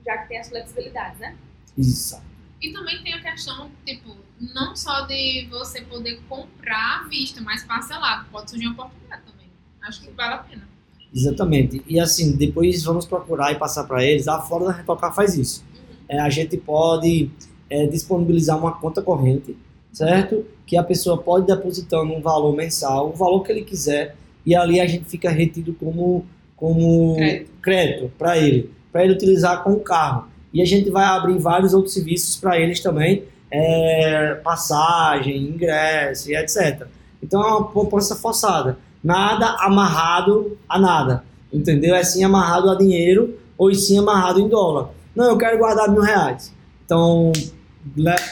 já 0.06 0.18
que 0.18 0.28
tem 0.28 0.38
as 0.38 0.48
flexibilidades, 0.48 1.18
né? 1.18 1.36
Isso. 1.76 2.22
E 2.62 2.72
também 2.72 3.02
tem 3.02 3.12
a 3.12 3.20
questão, 3.20 3.68
tipo, 3.84 4.16
não 4.40 4.76
só 4.76 5.00
de 5.02 5.48
você 5.50 5.82
poder 5.82 6.20
comprar 6.28 7.00
à 7.00 7.08
vista, 7.08 7.40
mas 7.40 7.64
parcelado. 7.64 8.26
Pode 8.30 8.50
surgir 8.50 8.68
uma 8.68 8.84
oportunidade 8.84 9.22
também. 9.22 9.50
Acho 9.82 10.00
que 10.00 10.10
vale 10.12 10.34
a 10.34 10.38
pena. 10.38 10.68
Exatamente. 11.12 11.82
E 11.86 11.98
assim, 12.00 12.36
depois 12.36 12.82
vamos 12.84 13.04
procurar 13.04 13.52
e 13.52 13.56
passar 13.56 13.84
para 13.84 14.02
eles. 14.04 14.28
A 14.28 14.40
Fora 14.40 14.66
da 14.66 14.72
Retocar 14.72 15.12
faz 15.12 15.36
isso. 15.36 15.64
Uhum. 15.74 15.96
É, 16.08 16.20
a 16.20 16.30
gente 16.30 16.56
pode 16.56 17.30
é, 17.68 17.86
disponibilizar 17.86 18.58
uma 18.58 18.72
conta 18.72 19.02
corrente, 19.02 19.56
certo? 19.94 20.44
Que 20.66 20.76
a 20.76 20.82
pessoa 20.82 21.16
pode 21.16 21.46
depositando 21.46 22.12
um 22.12 22.20
valor 22.20 22.54
mensal, 22.54 23.08
o 23.08 23.12
valor 23.12 23.42
que 23.42 23.52
ele 23.52 23.62
quiser, 23.62 24.14
e 24.44 24.54
ali 24.54 24.80
a 24.80 24.86
gente 24.86 25.04
fica 25.06 25.30
retido 25.30 25.72
como 25.74 26.26
como 26.56 27.16
crédito 27.60 28.10
para 28.16 28.38
ele, 28.38 28.70
para 28.92 29.04
ele 29.04 29.12
utilizar 29.14 29.62
com 29.62 29.72
o 29.72 29.80
carro. 29.80 30.28
E 30.52 30.62
a 30.62 30.64
gente 30.64 30.88
vai 30.88 31.04
abrir 31.04 31.36
vários 31.38 31.74
outros 31.74 31.92
serviços 31.92 32.36
para 32.36 32.58
eles 32.58 32.80
também, 32.80 33.24
é, 33.50 34.34
passagem, 34.42 35.36
ingresso 35.36 36.30
e 36.30 36.36
etc. 36.36 36.86
Então 37.22 37.42
é 37.42 37.46
uma 37.46 37.64
poupança 37.64 38.14
forçada. 38.14 38.78
Nada 39.02 39.56
amarrado 39.60 40.56
a 40.68 40.78
nada, 40.78 41.24
entendeu? 41.52 41.94
É 41.94 42.02
sim 42.02 42.24
amarrado 42.24 42.70
a 42.70 42.76
dinheiro 42.76 43.38
ou 43.58 43.74
sim 43.74 43.98
amarrado 43.98 44.40
em 44.40 44.48
dólar. 44.48 44.90
Não, 45.14 45.26
eu 45.26 45.36
quero 45.36 45.58
guardar 45.58 45.90
mil 45.90 46.00
reais. 46.00 46.52
Então, 46.84 47.32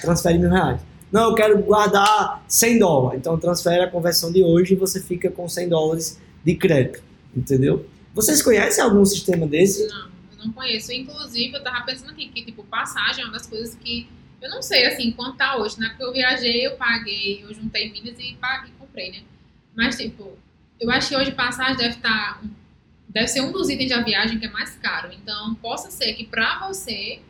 transfere 0.00 0.38
mil 0.38 0.50
reais. 0.50 0.80
Não, 1.12 1.28
eu 1.28 1.34
quero 1.34 1.62
guardar 1.62 2.42
100 2.48 2.78
dólares. 2.78 3.20
Então, 3.20 3.38
transfere 3.38 3.82
a 3.82 3.90
conversão 3.90 4.32
de 4.32 4.42
hoje 4.42 4.72
e 4.72 4.76
você 4.76 4.98
fica 5.00 5.30
com 5.30 5.46
100 5.46 5.68
dólares 5.68 6.20
de 6.42 6.54
crédito. 6.54 7.02
Entendeu? 7.36 7.86
Vocês 8.14 8.40
conhecem 8.40 8.82
algum 8.82 9.04
sistema 9.04 9.46
desse? 9.46 9.86
Não, 9.88 10.08
eu 10.32 10.46
não 10.46 10.52
conheço. 10.52 10.90
Inclusive, 10.90 11.54
eu 11.54 11.62
tava 11.62 11.84
pensando 11.84 12.10
aqui 12.10 12.28
que, 12.28 12.42
tipo, 12.42 12.64
passagem 12.64 13.22
é 13.22 13.26
uma 13.26 13.34
das 13.34 13.46
coisas 13.46 13.74
que 13.74 14.08
eu 14.40 14.48
não 14.48 14.62
sei, 14.62 14.86
assim, 14.86 15.12
quanto 15.12 15.36
tá 15.36 15.56
hoje. 15.58 15.78
Né? 15.78 15.86
época 15.86 16.02
eu 16.02 16.12
viajei, 16.12 16.66
eu 16.66 16.76
paguei, 16.76 17.44
eu 17.44 17.54
juntei 17.54 17.92
milhas 17.92 18.18
e, 18.18 18.36
comprei, 18.78 19.12
né? 19.12 19.22
Mas, 19.76 19.96
tipo, 19.96 20.32
eu 20.80 20.90
acho 20.90 21.10
que 21.10 21.16
hoje 21.16 21.30
passagem 21.32 21.76
deve 21.76 21.96
estar... 21.96 22.40
Tá, 22.40 22.48
deve 23.08 23.28
ser 23.28 23.42
um 23.42 23.52
dos 23.52 23.68
itens 23.68 23.90
da 23.90 24.00
viagem 24.00 24.38
que 24.38 24.46
é 24.46 24.50
mais 24.50 24.74
caro. 24.76 25.12
Então, 25.12 25.54
possa 25.56 25.90
ser 25.90 26.14
que 26.14 26.24
pra 26.24 26.66
você 26.66 27.20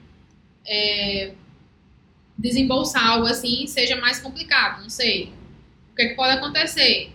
é, 0.64 1.32
desembolsar 2.36 3.06
algo 3.06 3.26
assim 3.26 3.66
seja 3.66 3.96
mais 3.96 4.18
complicado, 4.20 4.82
não 4.82 4.90
sei. 4.90 5.32
O 5.92 5.96
que, 5.96 6.02
é 6.02 6.08
que 6.08 6.14
pode 6.14 6.32
acontecer? 6.32 7.12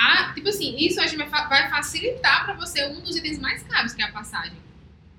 a, 0.00 0.32
tipo 0.32 0.48
assim, 0.48 0.74
isso 0.78 0.98
a 0.98 1.06
gente 1.06 1.18
vai 1.18 1.68
facilitar 1.68 2.46
para 2.46 2.54
você 2.54 2.86
um 2.86 3.00
dos 3.00 3.16
itens 3.16 3.38
mais 3.38 3.62
caros, 3.64 3.92
que 3.92 4.02
é 4.02 4.06
a 4.06 4.12
passagem. 4.12 4.56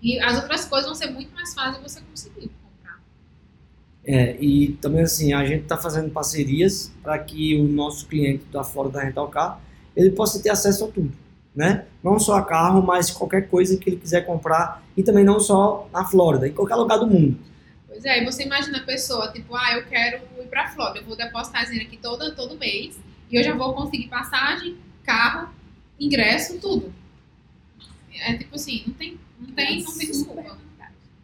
E 0.01 0.19
as 0.19 0.41
outras 0.41 0.65
coisas 0.65 0.88
vão 0.88 0.95
ser 0.95 1.12
muito 1.12 1.34
mais 1.36 1.53
fáceis 1.53 1.77
você 1.84 2.01
conseguir 2.01 2.49
comprar. 2.63 2.99
É, 4.03 4.36
e 4.39 4.73
também 4.81 5.03
assim, 5.03 5.34
a 5.34 5.45
gente 5.45 5.63
está 5.63 5.77
fazendo 5.77 6.10
parcerias 6.10 6.91
para 7.03 7.17
que 7.19 7.55
o 7.55 7.67
nosso 7.67 8.07
cliente 8.07 8.45
da 8.45 8.63
Florida 8.63 9.01
Rental 9.01 9.27
Car, 9.29 9.62
ele 9.95 10.10
possa 10.10 10.41
ter 10.41 10.49
acesso 10.49 10.86
a 10.86 10.88
tudo, 10.88 11.12
né? 11.55 11.86
Não 12.03 12.17
só 12.17 12.36
a 12.38 12.41
carro, 12.43 12.81
mas 12.81 13.12
qualquer 13.12 13.47
coisa 13.47 13.77
que 13.77 13.88
ele 13.88 13.97
quiser 13.97 14.25
comprar 14.25 14.84
e 14.97 15.03
também 15.03 15.23
não 15.23 15.39
só 15.39 15.88
na 15.93 16.05
Flórida, 16.05 16.47
em 16.47 16.53
qualquer 16.53 16.75
lugar 16.75 16.97
do 16.97 17.05
mundo. 17.05 17.38
Pois 18.01 18.05
é, 18.05 18.23
e 18.23 18.25
você 18.25 18.43
imagina 18.43 18.79
a 18.79 18.83
pessoa, 18.83 19.31
tipo, 19.31 19.55
ah, 19.55 19.73
eu 19.75 19.85
quero 19.85 20.23
ir 20.39 20.47
pra 20.47 20.67
Flórida, 20.69 21.01
eu 21.01 21.05
vou 21.05 21.15
depositar 21.15 21.65
dinheiro 21.65 21.85
aqui 21.85 21.97
todo, 21.97 22.35
todo 22.35 22.57
mês 22.57 22.99
e 23.29 23.35
eu 23.35 23.43
já 23.43 23.53
vou 23.53 23.75
conseguir 23.75 24.07
passagem, 24.07 24.75
carro, 25.03 25.49
ingresso, 25.99 26.57
tudo. 26.59 26.91
É 28.11 28.33
tipo 28.33 28.55
assim, 28.55 28.83
não 28.87 28.93
tem, 28.95 29.19
não 29.39 29.53
tem, 29.53 29.83
não 29.83 29.97
tem 29.97 30.07
desculpa. 30.07 30.57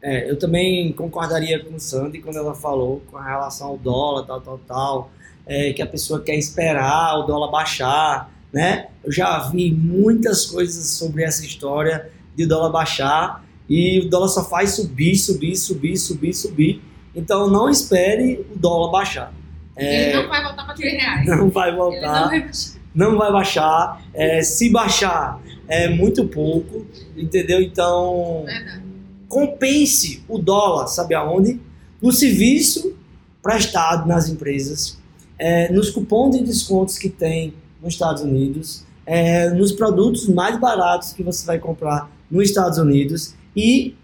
É, 0.03 0.29
eu 0.29 0.37
também 0.37 0.93
concordaria 0.93 1.63
com 1.65 1.73
o 1.73 1.79
Sandy 1.79 2.19
quando 2.19 2.37
ela 2.37 2.53
falou 2.53 3.01
com 3.09 3.17
relação 3.17 3.69
ao 3.69 3.77
dólar, 3.79 4.27
tal, 4.27 4.41
tal, 4.41 4.59
tal, 4.59 5.11
é, 5.47 5.73
que 5.73 5.81
a 5.81 5.87
pessoa 5.87 6.21
quer 6.21 6.35
esperar 6.35 7.17
o 7.17 7.23
dólar 7.23 7.49
baixar, 7.49 8.31
né? 8.53 8.89
Eu 9.03 9.11
já 9.11 9.49
vi 9.49 9.71
muitas 9.71 10.45
coisas 10.45 10.91
sobre 10.91 11.23
essa 11.23 11.43
história 11.43 12.11
de 12.35 12.45
dólar 12.45 12.69
baixar 12.69 13.46
e 13.69 13.99
o 13.99 14.09
dólar 14.09 14.29
só 14.29 14.43
faz 14.47 14.71
subir, 14.71 15.15
subir, 15.15 15.55
subir, 15.55 15.97
subir, 15.97 16.33
subir. 16.33 16.81
Então 17.15 17.49
não 17.49 17.69
espere 17.69 18.45
o 18.53 18.57
dólar 18.57 18.91
baixar. 18.91 19.33
É, 19.75 20.09
Ele 20.09 20.21
não 20.21 20.29
vai 20.29 20.43
voltar 20.43 20.65
para 20.65 20.73
3 20.73 20.93
reais. 20.93 21.27
Não 21.27 21.49
vai 21.49 21.75
voltar. 21.75 22.33
Ele 22.33 22.51
não 22.95 23.15
vai 23.15 23.31
baixar. 23.31 24.01
É, 24.11 24.41
se 24.41 24.71
baixar, 24.71 25.39
é 25.67 25.87
muito 25.87 26.25
pouco, 26.25 26.87
entendeu? 27.15 27.61
Então 27.61 28.43
Verdade. 28.43 28.81
compense 29.29 30.23
o 30.27 30.39
dólar, 30.39 30.87
sabe 30.87 31.13
aonde? 31.13 31.59
No 32.01 32.11
serviço 32.11 32.95
prestado 33.43 34.07
nas 34.07 34.27
empresas, 34.27 34.97
é, 35.37 35.71
nos 35.71 35.91
cupons 35.91 36.35
de 36.35 36.43
descontos 36.43 36.97
que 36.97 37.07
tem 37.07 37.53
nos 37.81 37.93
Estados 37.93 38.23
Unidos, 38.23 38.83
é, 39.05 39.51
nos 39.51 39.71
produtos 39.71 40.27
mais 40.27 40.59
baratos 40.59 41.13
que 41.13 41.21
você 41.21 41.45
vai 41.45 41.59
comprar 41.59 42.09
nos 42.31 42.49
Estados 42.49 42.79
Unidos 42.79 43.35
e, 43.57 43.95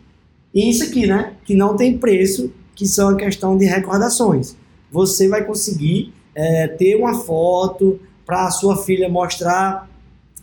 isso 0.52 0.84
aqui, 0.84 1.06
né? 1.06 1.34
Que 1.46 1.54
não 1.54 1.78
tem 1.78 1.96
preço, 1.96 2.52
que 2.74 2.88
são 2.88 3.10
a 3.10 3.16
questão 3.16 3.56
de 3.56 3.66
recordações. 3.66 4.58
Você 4.92 5.30
vai 5.30 5.46
conseguir 5.46 6.12
é, 6.34 6.68
ter 6.68 6.96
uma 6.96 7.14
foto 7.14 8.00
para 8.26 8.48
a 8.48 8.52
sua 8.52 8.84
filha 8.84 9.08
mostrar 9.08 9.88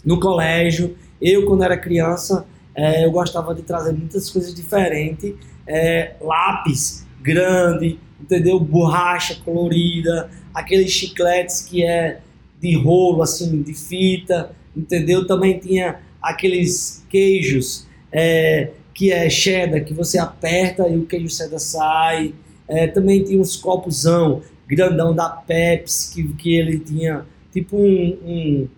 no 0.04 0.20
colégio. 0.20 0.96
Eu, 1.20 1.44
quando 1.44 1.64
era 1.64 1.76
criança, 1.76 2.46
é, 2.72 3.04
eu 3.04 3.10
gostava 3.10 3.52
de 3.52 3.62
trazer 3.62 3.92
muitas 3.92 4.30
coisas 4.30 4.54
diferentes. 4.54 5.34
É, 5.66 6.14
lápis 6.20 7.04
grande, 7.20 7.98
entendeu? 8.20 8.60
Borracha 8.60 9.40
colorida, 9.44 10.30
aqueles 10.54 10.90
chicletes 10.90 11.62
que 11.62 11.84
é 11.84 12.20
de 12.60 12.76
rolo, 12.76 13.22
assim, 13.22 13.60
de 13.62 13.74
fita, 13.74 14.52
entendeu? 14.76 15.26
Também 15.26 15.58
tinha 15.58 16.00
aqueles 16.22 17.04
queijos 17.08 17.86
é, 18.12 18.70
que 19.00 19.10
é 19.10 19.30
cheddar, 19.30 19.82
que 19.82 19.94
você 19.94 20.18
aperta 20.18 20.86
e 20.86 20.98
o 20.98 21.06
queijo 21.06 21.34
cheddar 21.34 21.58
sai. 21.58 22.34
É, 22.68 22.86
também 22.86 23.24
tinha 23.24 23.40
uns 23.40 23.56
copozão 23.56 24.42
grandão 24.68 25.14
da 25.14 25.26
Pepsi, 25.26 26.12
que, 26.12 26.34
que 26.34 26.54
ele 26.54 26.78
tinha 26.78 27.24
tipo 27.50 27.78
um... 27.78 28.18
um 28.22 28.68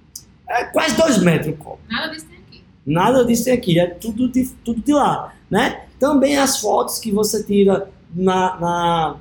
é, 0.48 0.66
quase 0.66 0.96
dois 0.96 1.18
metros 1.18 1.52
o 1.52 1.56
copo. 1.56 1.80
Nada 1.90 2.06
disso 2.12 2.26
tem 2.26 2.38
aqui. 2.38 2.62
Nada 2.87 3.24
disso 3.24 3.44
tem 3.46 3.52
aqui, 3.52 3.80
é 3.80 3.87
tudo 3.88 4.28
de, 4.28 4.48
tudo 4.64 4.80
de 4.80 4.92
lá, 4.92 5.35
né? 5.50 5.87
Também 5.98 6.37
as 6.37 6.61
fotos 6.61 7.00
que 7.00 7.11
você 7.11 7.42
tira 7.42 7.90
na, 8.14 8.61
na 8.61 9.16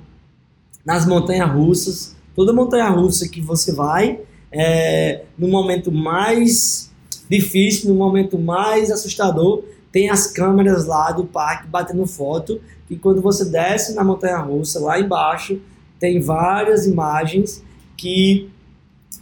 nas 0.86 1.08
montanhas 1.08 1.50
russas, 1.50 2.16
toda 2.36 2.54
montanha 2.54 2.90
russa 2.90 3.28
que 3.28 3.42
você 3.42 3.74
vai, 3.74 4.20
é, 4.52 5.24
no 5.36 5.48
momento 5.48 5.92
mais 5.92 6.92
difícil, 7.28 7.90
no 7.90 7.96
momento 7.96 8.38
mais 8.38 8.92
assustador, 8.92 9.64
tem 9.92 10.10
as 10.10 10.28
câmeras 10.28 10.86
lá 10.86 11.12
do 11.12 11.26
parque 11.26 11.68
batendo 11.68 12.06
foto, 12.06 12.62
e 12.90 12.96
quando 12.96 13.22
você 13.22 13.46
desce 13.46 13.94
na 13.94 14.04
montanha 14.04 14.38
russa, 14.38 14.80
lá 14.80 15.00
embaixo, 15.00 15.60
tem 16.00 16.20
várias 16.20 16.86
imagens 16.86 17.64
que 17.96 18.50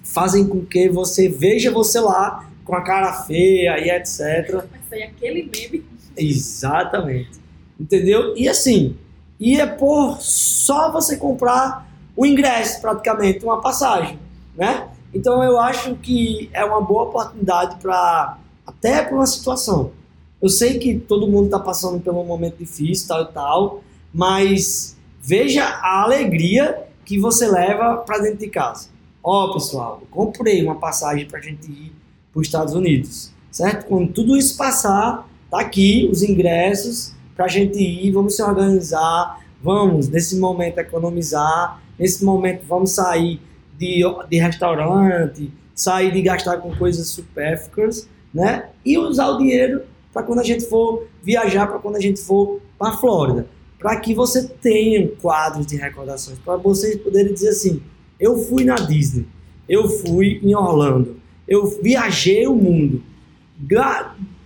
fazem 0.04 0.48
com 0.48 0.66
que 0.66 0.90
você 0.90 1.28
veja 1.28 1.72
você 1.72 2.00
lá 2.00 2.50
com 2.64 2.76
a 2.76 2.82
cara 2.82 3.14
feia 3.14 3.80
e 3.80 3.90
etc. 3.90 4.52
Vai 4.52 4.80
sair 4.90 5.04
aquele 5.04 5.50
meme. 5.52 5.86
Exatamente. 6.16 7.32
Entendeu? 7.80 8.36
E 8.36 8.48
assim, 8.48 8.96
e 9.40 9.60
é 9.60 9.66
por 9.66 10.18
só 10.20 10.92
você 10.92 11.18
comprar 11.18 11.90
o 12.16 12.26
ingresso, 12.26 12.82
praticamente, 12.82 13.44
uma 13.46 13.62
passagem, 13.62 14.20
né? 14.56 14.88
Então 15.14 15.44
eu 15.44 15.60
acho 15.60 15.96
que 15.96 16.50
é 16.54 16.64
uma 16.64 16.82
boa 16.82 17.04
oportunidade 17.04 17.78
para 17.82 18.38
até 18.66 19.02
para 19.02 19.16
uma 19.16 19.26
situação. 19.26 19.92
Eu 20.41 20.49
sei 20.49 20.80
que 20.80 20.97
todo 20.97 21.28
mundo 21.28 21.45
está 21.45 21.60
passando 21.60 21.99
por 21.99 22.13
um 22.13 22.23
momento 22.23 22.58
difícil, 22.58 23.08
tal 23.08 23.23
e 23.23 23.28
tal, 23.28 23.84
mas 24.13 24.97
veja 25.21 25.65
a 25.65 26.04
alegria 26.04 26.84
que 27.04 27.19
você 27.19 27.47
leva 27.47 27.97
para 27.97 28.19
dentro 28.19 28.39
de 28.39 28.47
casa. 28.47 28.89
Ó, 29.21 29.45
oh, 29.45 29.54
pessoal, 29.54 30.02
comprei 30.10 30.63
uma 30.63 30.75
passagem 30.75 31.28
para 31.28 31.39
a 31.39 31.41
gente 31.41 31.69
ir 31.69 31.91
para 32.32 32.39
os 32.39 32.47
Estados 32.47 32.73
Unidos, 32.73 33.34
certo? 33.52 33.86
Quando 33.88 34.13
tudo 34.13 34.38
isso 34.38 34.56
passar, 34.56 35.28
tá 35.52 35.60
aqui 35.60 36.08
os 36.10 36.23
ingressos 36.23 37.13
para 37.36 37.45
a 37.45 37.49
gente 37.49 37.78
ir, 37.78 38.12
vamos 38.12 38.36
se 38.36 38.41
organizar, 38.41 39.45
vamos 39.62 40.08
nesse 40.08 40.38
momento 40.38 40.78
economizar, 40.78 41.82
nesse 41.97 42.23
momento 42.23 42.63
vamos 42.65 42.91
sair 42.91 43.41
de, 43.78 44.04
de 44.30 44.38
restaurante, 44.38 45.52
sair 45.75 46.12
de 46.13 46.21
gastar 46.21 46.58
com 46.58 46.73
coisas 46.75 47.08
supérfluas, 47.08 48.08
né? 48.34 48.69
E 48.86 48.97
usar 48.97 49.30
o 49.30 49.38
dinheiro 49.38 49.84
para 50.12 50.24
quando 50.24 50.39
a 50.39 50.43
gente 50.43 50.65
for 50.65 51.08
viajar, 51.24 51.67
para 51.67 51.80
quando 51.80 51.95
a 51.95 52.00
gente 52.00 52.19
for 52.19 52.62
para 52.78 52.93
a 52.93 52.98
Flórida, 52.98 53.48
para 53.78 54.00
que 54.00 54.13
você 54.13 54.48
tenha 54.48 55.08
quadros 55.22 55.65
de 55.65 55.76
recordações, 55.78 56.38
para 56.39 56.58
vocês 56.58 56.95
poderem 56.98 57.34
dizer 57.34 57.50
assim: 57.50 57.82
eu 58.19 58.38
fui 58.38 58.63
na 58.63 58.76
Disney, 58.76 59.26
eu 59.67 59.88
fui 59.89 60.39
em 60.43 60.56
Orlando, 60.56 61.19
eu 61.48 61.65
viajei 61.82 62.48
o 62.48 62.56
mundo. 62.56 63.04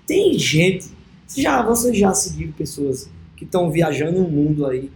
Tem 0.05 0.37
gente, 0.37 0.85
você 1.25 1.41
já, 1.41 1.61
você 1.63 1.93
já 1.93 2.13
seguiu 2.13 2.53
pessoas 2.57 3.09
que 3.37 3.45
estão 3.45 3.71
viajando 3.71 4.19
o 4.19 4.29
mundo 4.29 4.65
aí, 4.65 4.91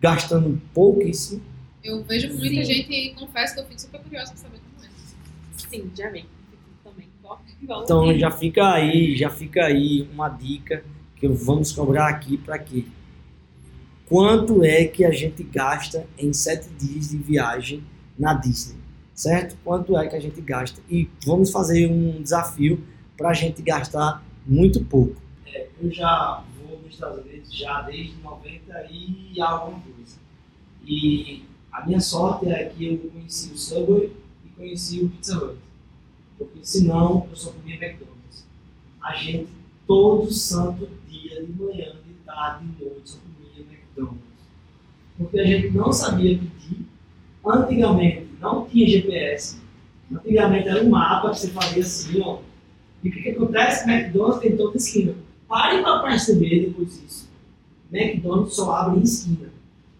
gastando 0.00 0.60
pouquíssimo? 0.72 1.42
Eu 1.82 2.02
vejo 2.04 2.28
muita 2.28 2.44
Sim. 2.44 2.64
gente 2.64 2.92
e 2.92 3.14
confesso 3.14 3.54
que 3.54 3.60
eu 3.60 3.66
fico 3.66 3.80
super 3.80 4.00
curiosa 4.00 4.32
para 4.32 4.40
saber 4.40 4.58
como 4.58 4.86
é. 4.86 4.90
Sim, 5.68 5.90
já 5.94 6.08
vem. 6.08 6.24
Então 7.62 8.16
já 8.18 8.30
fica 8.30 8.72
aí, 8.72 9.16
já 9.16 9.30
fica 9.30 9.64
aí 9.64 10.08
uma 10.12 10.28
dica 10.28 10.84
que 11.16 11.26
vamos 11.28 11.72
cobrar 11.72 12.08
aqui 12.08 12.36
para 12.36 12.58
quê? 12.58 12.84
Quanto 14.06 14.62
é 14.62 14.84
que 14.84 15.04
a 15.04 15.10
gente 15.10 15.42
gasta 15.42 16.06
em 16.18 16.32
sete 16.32 16.68
dias 16.70 17.08
de 17.08 17.16
viagem 17.16 17.82
na 18.18 18.34
Disney? 18.34 18.78
Certo? 19.14 19.56
Quanto 19.64 19.96
é 19.96 20.06
que 20.06 20.16
a 20.16 20.20
gente 20.20 20.40
gasta? 20.40 20.80
E 20.90 21.08
vamos 21.24 21.50
fazer 21.50 21.86
um 21.90 22.20
desafio 22.22 22.84
para 23.16 23.30
a 23.30 23.32
gente 23.32 23.62
gastar 23.62 24.22
muito 24.46 24.84
pouco. 24.84 25.16
É, 25.46 25.68
eu 25.80 25.90
já 25.90 26.44
vou 26.58 26.78
nos 26.80 26.92
Estados 26.92 27.24
Unidos 27.24 27.56
já 27.56 27.80
desde 27.82 28.20
90 28.22 28.86
e 28.90 29.40
alguma 29.40 29.80
coisa. 29.80 30.18
E 30.86 31.44
a 31.72 31.86
minha 31.86 32.00
sorte 32.00 32.48
é 32.48 32.64
que 32.64 32.86
eu 32.86 33.10
conheci 33.10 33.52
o 33.52 33.56
Subway 33.56 34.12
e 34.44 34.48
conheci 34.50 35.00
o 35.00 35.08
Pizza 35.08 35.38
Hut. 35.38 35.63
Porque 36.38 36.58
senão 36.62 37.26
eu 37.30 37.36
só 37.36 37.50
comia 37.52 37.76
McDonald's. 37.76 38.46
A 39.00 39.14
gente, 39.14 39.48
todo 39.86 40.30
santo 40.30 40.88
dia, 41.08 41.44
de 41.44 41.52
manhã, 41.52 41.92
de 42.06 42.14
tarde, 42.24 42.66
de 42.66 42.84
noite, 42.84 43.00
só 43.04 43.18
comia 43.18 43.64
McDonald's. 43.64 44.24
Porque 45.16 45.38
a 45.38 45.46
gente 45.46 45.70
não 45.70 45.92
sabia 45.92 46.38
pedir. 46.38 46.86
Antigamente 47.46 48.28
não 48.40 48.66
tinha 48.66 48.88
GPS. 48.88 49.58
Antigamente 50.12 50.68
era 50.68 50.82
um 50.82 50.90
mapa 50.90 51.30
que 51.30 51.38
você 51.38 51.48
fazia 51.48 51.82
assim, 51.82 52.20
ó. 52.20 52.40
E 53.02 53.08
o 53.08 53.12
que, 53.12 53.22
que 53.22 53.30
acontece? 53.30 53.88
McDonald's 53.88 54.40
tem 54.40 54.56
toda 54.56 54.76
esquina. 54.76 55.14
Pare 55.48 55.82
para 55.82 56.02
perceber 56.02 56.66
depois 56.66 57.00
disso. 57.00 57.28
McDonald's 57.92 58.54
só 58.54 58.74
abre 58.74 59.00
em 59.00 59.02
esquina. 59.02 59.52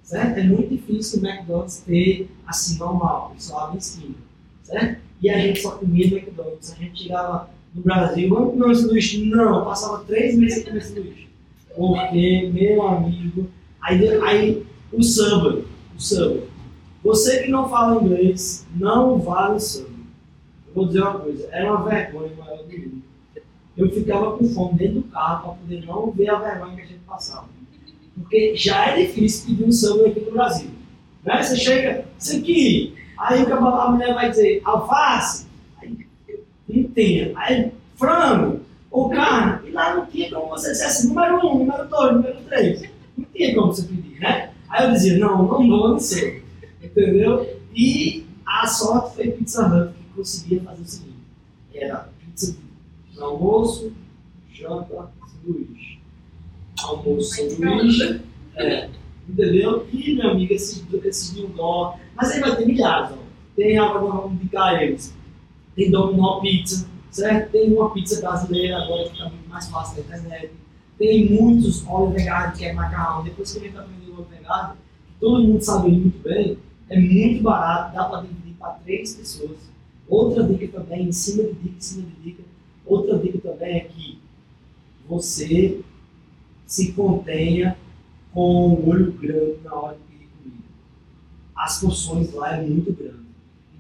Certo? 0.03 0.39
É 0.39 0.43
muito 0.43 0.69
difícil 0.69 1.21
o 1.21 1.27
McDonald's 1.27 1.79
ter 1.81 2.31
assim 2.47 2.79
normal, 2.79 3.35
só 3.39 3.59
abre 3.61 3.77
em 3.77 3.79
esquina. 3.79 4.15
Certo? 4.63 5.01
E 5.23 5.31
a 5.31 5.39
gente 5.39 5.61
só 5.61 5.73
comia 5.73 6.07
McDonald's. 6.07 6.73
A 6.73 6.77
gente 6.77 7.03
chegava 7.05 7.51
no 7.75 7.83
Brasil, 7.83 8.29
vamos 8.29 8.53
comer 8.53 8.67
um 8.67 8.75
sanduíche? 8.75 9.25
Não, 9.25 9.65
passava 9.65 10.05
três 10.05 10.37
meses 10.37 10.57
sem 10.57 10.65
comer 10.65 10.83
sanduíche. 10.83 11.29
Porque, 11.75 12.51
meu 12.53 12.87
amigo, 12.87 13.51
aí, 13.81 14.09
aí 14.23 14.67
o 14.93 15.03
Subway, 15.03 15.65
o 15.97 16.01
Subway. 16.01 16.45
Você 17.03 17.43
que 17.43 17.51
não 17.51 17.69
fala 17.69 18.03
inglês, 18.03 18.67
não 18.77 19.19
vale 19.19 19.57
o 19.57 19.61
Subway. 19.61 19.93
Eu 20.69 20.75
vou 20.75 20.87
dizer 20.87 21.03
uma 21.03 21.19
coisa, 21.19 21.49
era 21.51 21.73
uma 21.73 21.89
vergonha 21.89 22.33
maior 22.37 22.59
do 22.59 22.79
mundo. 22.79 23.03
Eu 23.77 23.91
ficava 23.91 24.37
com 24.37 24.49
fome 24.49 24.79
dentro 24.79 25.01
do 25.01 25.03
carro 25.05 25.43
para 25.43 25.53
poder 25.55 25.85
não 25.85 26.11
ver 26.13 26.31
a 26.31 26.39
vergonha 26.39 26.77
que 26.77 26.83
a 26.83 26.87
gente 26.87 27.01
passava. 27.07 27.49
Porque 28.15 28.55
já 28.55 28.91
é 28.91 29.05
difícil 29.05 29.47
pedir 29.47 29.65
um 29.65 29.73
Subway 29.73 30.13
aqui 30.13 30.21
no 30.21 30.33
Brasil. 30.33 30.71
Né? 31.25 31.43
Você 31.43 31.57
chega, 31.57 32.05
isso 32.19 32.37
aqui, 32.37 32.95
aí 33.19 33.45
a 33.51 33.91
mulher 33.91 34.15
vai 34.15 34.31
dizer 34.31 34.61
alface, 34.65 35.47
aí 35.81 36.09
não 36.69 36.91
tinha. 36.91 37.33
Aí 37.37 37.73
frango, 37.97 38.61
ou 38.91 39.09
carne, 39.11 39.69
e 39.69 39.73
lá 39.73 39.97
não 39.97 40.07
tinha 40.07 40.31
como 40.31 40.49
você 40.49 40.71
dissesse 40.73 41.09
número 41.09 41.47
um, 41.47 41.59
número 41.59 41.89
dois, 41.89 42.13
número 42.15 42.41
três. 42.49 42.83
Não 43.17 43.25
tinha 43.33 43.55
como 43.55 43.73
você 43.73 43.83
pedir, 43.83 44.21
né? 44.21 44.51
Aí 44.69 44.87
eu 44.87 44.93
dizia, 44.93 45.19
não, 45.19 45.39
não 45.39 45.69
vou, 45.69 45.89
não 45.91 45.99
sei. 45.99 46.43
Entendeu? 46.83 47.61
E 47.75 48.27
a 48.47 48.67
sorte 48.67 49.17
foi 49.17 49.31
Pizza 49.31 49.67
Hut 49.67 49.95
que 49.95 50.05
conseguia 50.17 50.61
fazer 50.63 50.83
o 50.83 50.87
seguinte. 50.87 51.15
Era 51.73 52.09
pizza 52.21 52.57
de 53.13 53.21
almoço, 53.21 53.93
janta, 54.53 55.11
sanduíche. 55.27 55.99
Almoço, 56.83 57.35
sanduíche. 57.35 58.21
É, 58.57 58.89
entendeu? 59.29 59.87
E, 59.93 60.15
meu 60.15 60.31
amigo, 60.31 60.53
esses, 60.53 60.85
esses 61.05 61.35
mil 61.35 61.49
dó. 61.49 61.97
Mas 62.15 62.31
aí 62.31 62.41
vai 62.41 62.57
ter 62.57 62.67
milhares. 62.67 63.17
Tem 63.57 63.79
agora 63.79 64.01
vamos 64.01 64.33
indicar 64.33 64.83
eles. 64.83 65.15
Tem 65.77 65.91
Dominó 65.91 66.41
Pizza, 66.41 66.89
certo? 67.11 67.53
Tem 67.53 67.73
uma 67.73 67.91
pizza 67.93 68.21
brasileira 68.21 68.83
agora 68.83 69.05
que 69.05 69.13
está 69.13 69.29
muito 69.29 69.49
mais 69.49 69.69
fácil 69.69 69.97
na 69.99 70.17
internet. 70.17 70.53
Tem 70.99 71.31
muitos 71.31 71.87
Oliver 71.87 72.25
Garden, 72.25 72.57
que 72.57 72.65
é 72.65 72.73
macarrão. 72.73 73.25
Depois 73.25 73.53
que 73.53 73.59
a 73.59 73.63
gente 73.63 73.77
aprendeu 73.77 74.15
o 74.15 74.19
Oliver 74.19 74.43
Garden, 74.43 74.77
todo 75.21 75.43
mundo 75.43 75.63
sabe 75.63 75.91
muito 75.91 76.23
bem, 76.23 76.59
é 76.89 76.99
muito 76.99 77.43
barato, 77.43 77.95
dá 77.95 78.05
para 78.05 78.23
dividir 78.23 78.55
para 78.59 78.73
três 78.85 79.15
pessoas. 79.15 79.59
Outra 80.09 80.45
dica 80.45 80.81
também, 80.81 81.09
em 81.09 81.13
cima 81.13 81.45
de 81.45 81.55
dica, 81.55 81.77
em 81.77 81.81
cima 81.81 82.07
de 82.07 82.23
dica, 82.23 82.43
outra 82.85 83.19
dica 83.19 83.39
também 83.39 83.77
é 83.77 83.81
que 83.81 84.19
você 85.09 85.81
se 86.67 86.93
contenha 86.93 87.77
com 88.35 88.75
o 88.75 88.89
olho 88.89 89.13
grande 89.13 89.61
na 89.63 89.75
hora 89.75 89.97
de 89.97 90.03
pedir 90.03 90.29
comida. 90.43 90.65
As 91.57 91.81
porções 91.81 92.35
lá 92.35 92.57
é 92.57 92.67
muito 92.67 92.93
grande. 92.93 93.25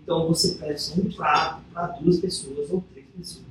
Então 0.01 0.29
você 0.29 0.55
peça 0.55 0.99
um 1.01 1.11
prato 1.11 1.61
para 1.73 1.88
duas 1.88 2.21
pessoas 2.21 2.71
ou 2.71 2.85
três 2.93 3.07
pessoas. 3.19 3.45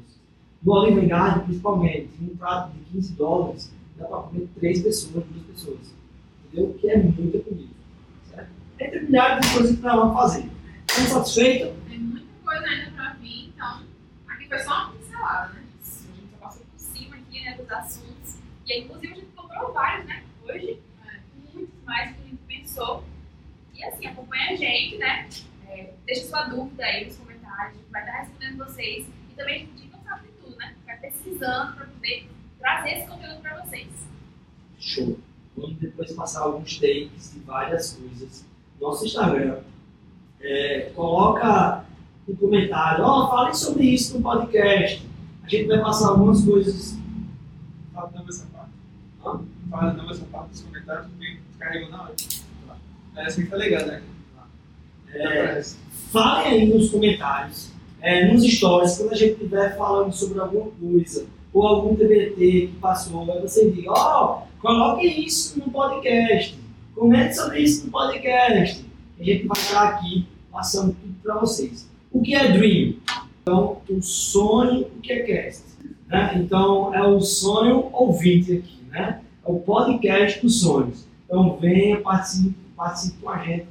No 0.63 0.73
Olive 0.73 1.09
principalmente, 1.45 2.09
um 2.21 2.37
prato 2.37 2.71
de 2.71 2.79
15 2.93 3.13
dólares 3.13 3.71
dá 3.97 4.05
para 4.05 4.17
comer 4.19 4.47
três 4.55 4.81
pessoas, 4.81 5.25
duas 5.25 5.45
pessoas. 5.47 5.93
Entendeu? 6.45 6.73
Que 6.79 6.89
é 6.89 7.03
muita 7.03 7.39
comida. 7.39 7.73
Certo? 8.29 8.49
Entre 8.79 8.99
milhares 9.01 9.45
de 9.45 9.53
coisas 9.53 9.75
que 9.75 9.81
nós 9.81 10.13
fazer. 10.13 10.49
Estão 10.87 11.05
satisfeitos? 11.05 11.73
Tem 11.89 11.99
muita 11.99 12.25
coisa 12.45 12.65
ainda 12.65 12.91
para 12.91 13.13
vir, 13.15 13.49
então 13.49 13.81
aqui 14.27 14.47
foi 14.47 14.59
só 14.59 14.71
uma 14.71 14.91
pincelada, 14.91 15.53
né? 15.53 15.63
A 15.63 15.85
gente 16.15 16.29
só 16.31 16.37
passou 16.39 16.61
por 16.61 16.79
cima 16.79 17.15
aqui, 17.15 17.43
né, 17.43 17.57
dos 17.57 17.71
assuntos. 17.71 18.35
E 18.65 18.73
aí, 18.73 18.81
inclusive, 18.83 19.13
a 19.13 19.15
gente 19.15 19.27
comprou 19.35 19.73
vários, 19.73 20.07
né? 20.07 20.23
Hoje, 20.47 20.79
mais 21.85 22.09
do 22.09 22.15
que 22.15 22.21
a 22.21 22.29
gente 22.29 22.43
pensou. 22.47 23.03
E 23.73 23.83
assim, 23.83 24.07
acompanha 24.07 24.51
a 24.51 24.55
gente, 24.55 24.97
né? 24.97 25.29
É, 25.67 25.93
deixa 26.05 26.27
sua 26.27 26.43
dúvida 26.43 26.83
aí 26.83 27.05
nos 27.05 27.17
comentários, 27.17 27.75
a 27.75 27.77
gente 27.77 27.91
vai 27.91 28.01
estar 28.01 28.19
respondendo 28.19 28.57
vocês. 28.65 29.07
E 29.31 29.35
também 29.35 29.55
a 29.55 29.59
gente 29.59 29.91
não 29.91 30.03
sabe 30.03 30.27
de 30.27 30.33
tudo, 30.33 30.55
né? 30.57 30.75
Vai 30.85 30.97
pesquisando 30.97 31.73
para 31.75 31.85
poder 31.85 32.29
trazer 32.59 32.89
esse 32.89 33.07
conteúdo 33.07 33.41
para 33.41 33.61
vocês. 33.61 33.87
Show. 34.79 35.19
Vamos 35.55 35.77
depois 35.77 36.11
passar 36.13 36.41
alguns 36.41 36.77
takes 36.79 37.33
de 37.33 37.39
várias 37.41 37.93
coisas. 37.93 38.45
Nosso 38.81 39.05
Instagram. 39.05 39.59
É, 40.41 40.91
coloca 40.95 41.85
um 42.27 42.35
comentário, 42.35 43.03
ó, 43.03 43.25
oh, 43.25 43.29
fale 43.29 43.53
sobre 43.53 43.85
isso 43.85 44.17
no 44.17 44.23
podcast. 44.23 45.07
A 45.43 45.47
gente 45.47 45.67
vai 45.67 45.79
passar 45.81 46.09
algumas 46.09 46.43
coisas. 46.43 46.97
Fala 47.93 48.11
não 48.15 48.27
essa 48.27 48.45
parte. 48.47 48.71
Hã? 49.25 49.41
Fala 49.69 49.93
não 49.93 50.09
essa 50.09 50.25
parte 50.25 50.49
dos 50.49 50.61
comentários, 50.61 51.07
porque 51.07 51.39
carregou 51.63 51.89
na 51.89 52.03
hora. 52.03 52.15
Essa 53.15 53.39
aqui 53.39 53.49
foi 53.49 53.57
legal, 53.57 53.85
né? 53.85 54.01
É, 55.13 55.61
falem 56.11 56.47
aí 56.47 56.65
nos 56.65 56.89
comentários, 56.89 57.71
é, 58.01 58.31
nos 58.31 58.43
stories, 58.43 58.97
quando 58.97 59.13
a 59.13 59.15
gente 59.15 59.33
estiver 59.33 59.77
falando 59.77 60.11
sobre 60.11 60.39
alguma 60.39 60.71
coisa, 60.71 61.25
ou 61.53 61.67
algum 61.67 61.95
TBT 61.95 62.67
que 62.67 62.77
passou, 62.81 63.31
aí 63.31 63.39
você 63.39 63.69
diga, 63.69 63.91
ó, 63.91 64.41
oh, 64.41 64.61
coloque 64.61 65.05
isso 65.05 65.59
no 65.59 65.71
podcast, 65.71 66.57
comente 66.95 67.35
sobre 67.35 67.59
isso 67.59 67.85
no 67.85 67.91
podcast. 67.91 68.83
A 69.19 69.23
gente 69.23 69.47
vai 69.47 69.57
estar 69.57 69.87
aqui 69.89 70.27
passando 70.51 70.95
tudo 70.99 71.15
para 71.21 71.35
vocês. 71.35 71.87
O 72.11 72.21
que 72.21 72.35
é 72.35 72.51
Dream? 72.51 72.95
Então, 73.41 73.81
o 73.87 74.01
sonho, 74.01 74.87
o 74.87 75.01
que 75.01 75.13
é 75.13 75.19
cast? 75.19 75.63
Né? 76.07 76.33
Então, 76.37 76.93
é 76.93 77.03
o 77.03 77.21
sonho 77.21 77.89
ouvinte 77.93 78.53
aqui, 78.53 78.79
né? 78.89 79.21
É 79.45 79.51
o 79.51 79.59
podcast 79.59 80.41
dos 80.41 80.61
sonhos. 80.61 81.05
Então, 81.33 81.57
venha, 81.57 81.99
participe, 81.99 82.55
participe 82.75 83.17
com 83.17 83.29
a 83.31 83.39
gente 83.39 83.65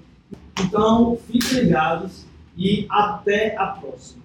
então, 0.61 1.17
fiquem 1.27 1.65
ligados 1.65 2.27
e 2.57 2.87
até 2.91 3.57
a 3.57 3.67
próxima. 3.69 4.21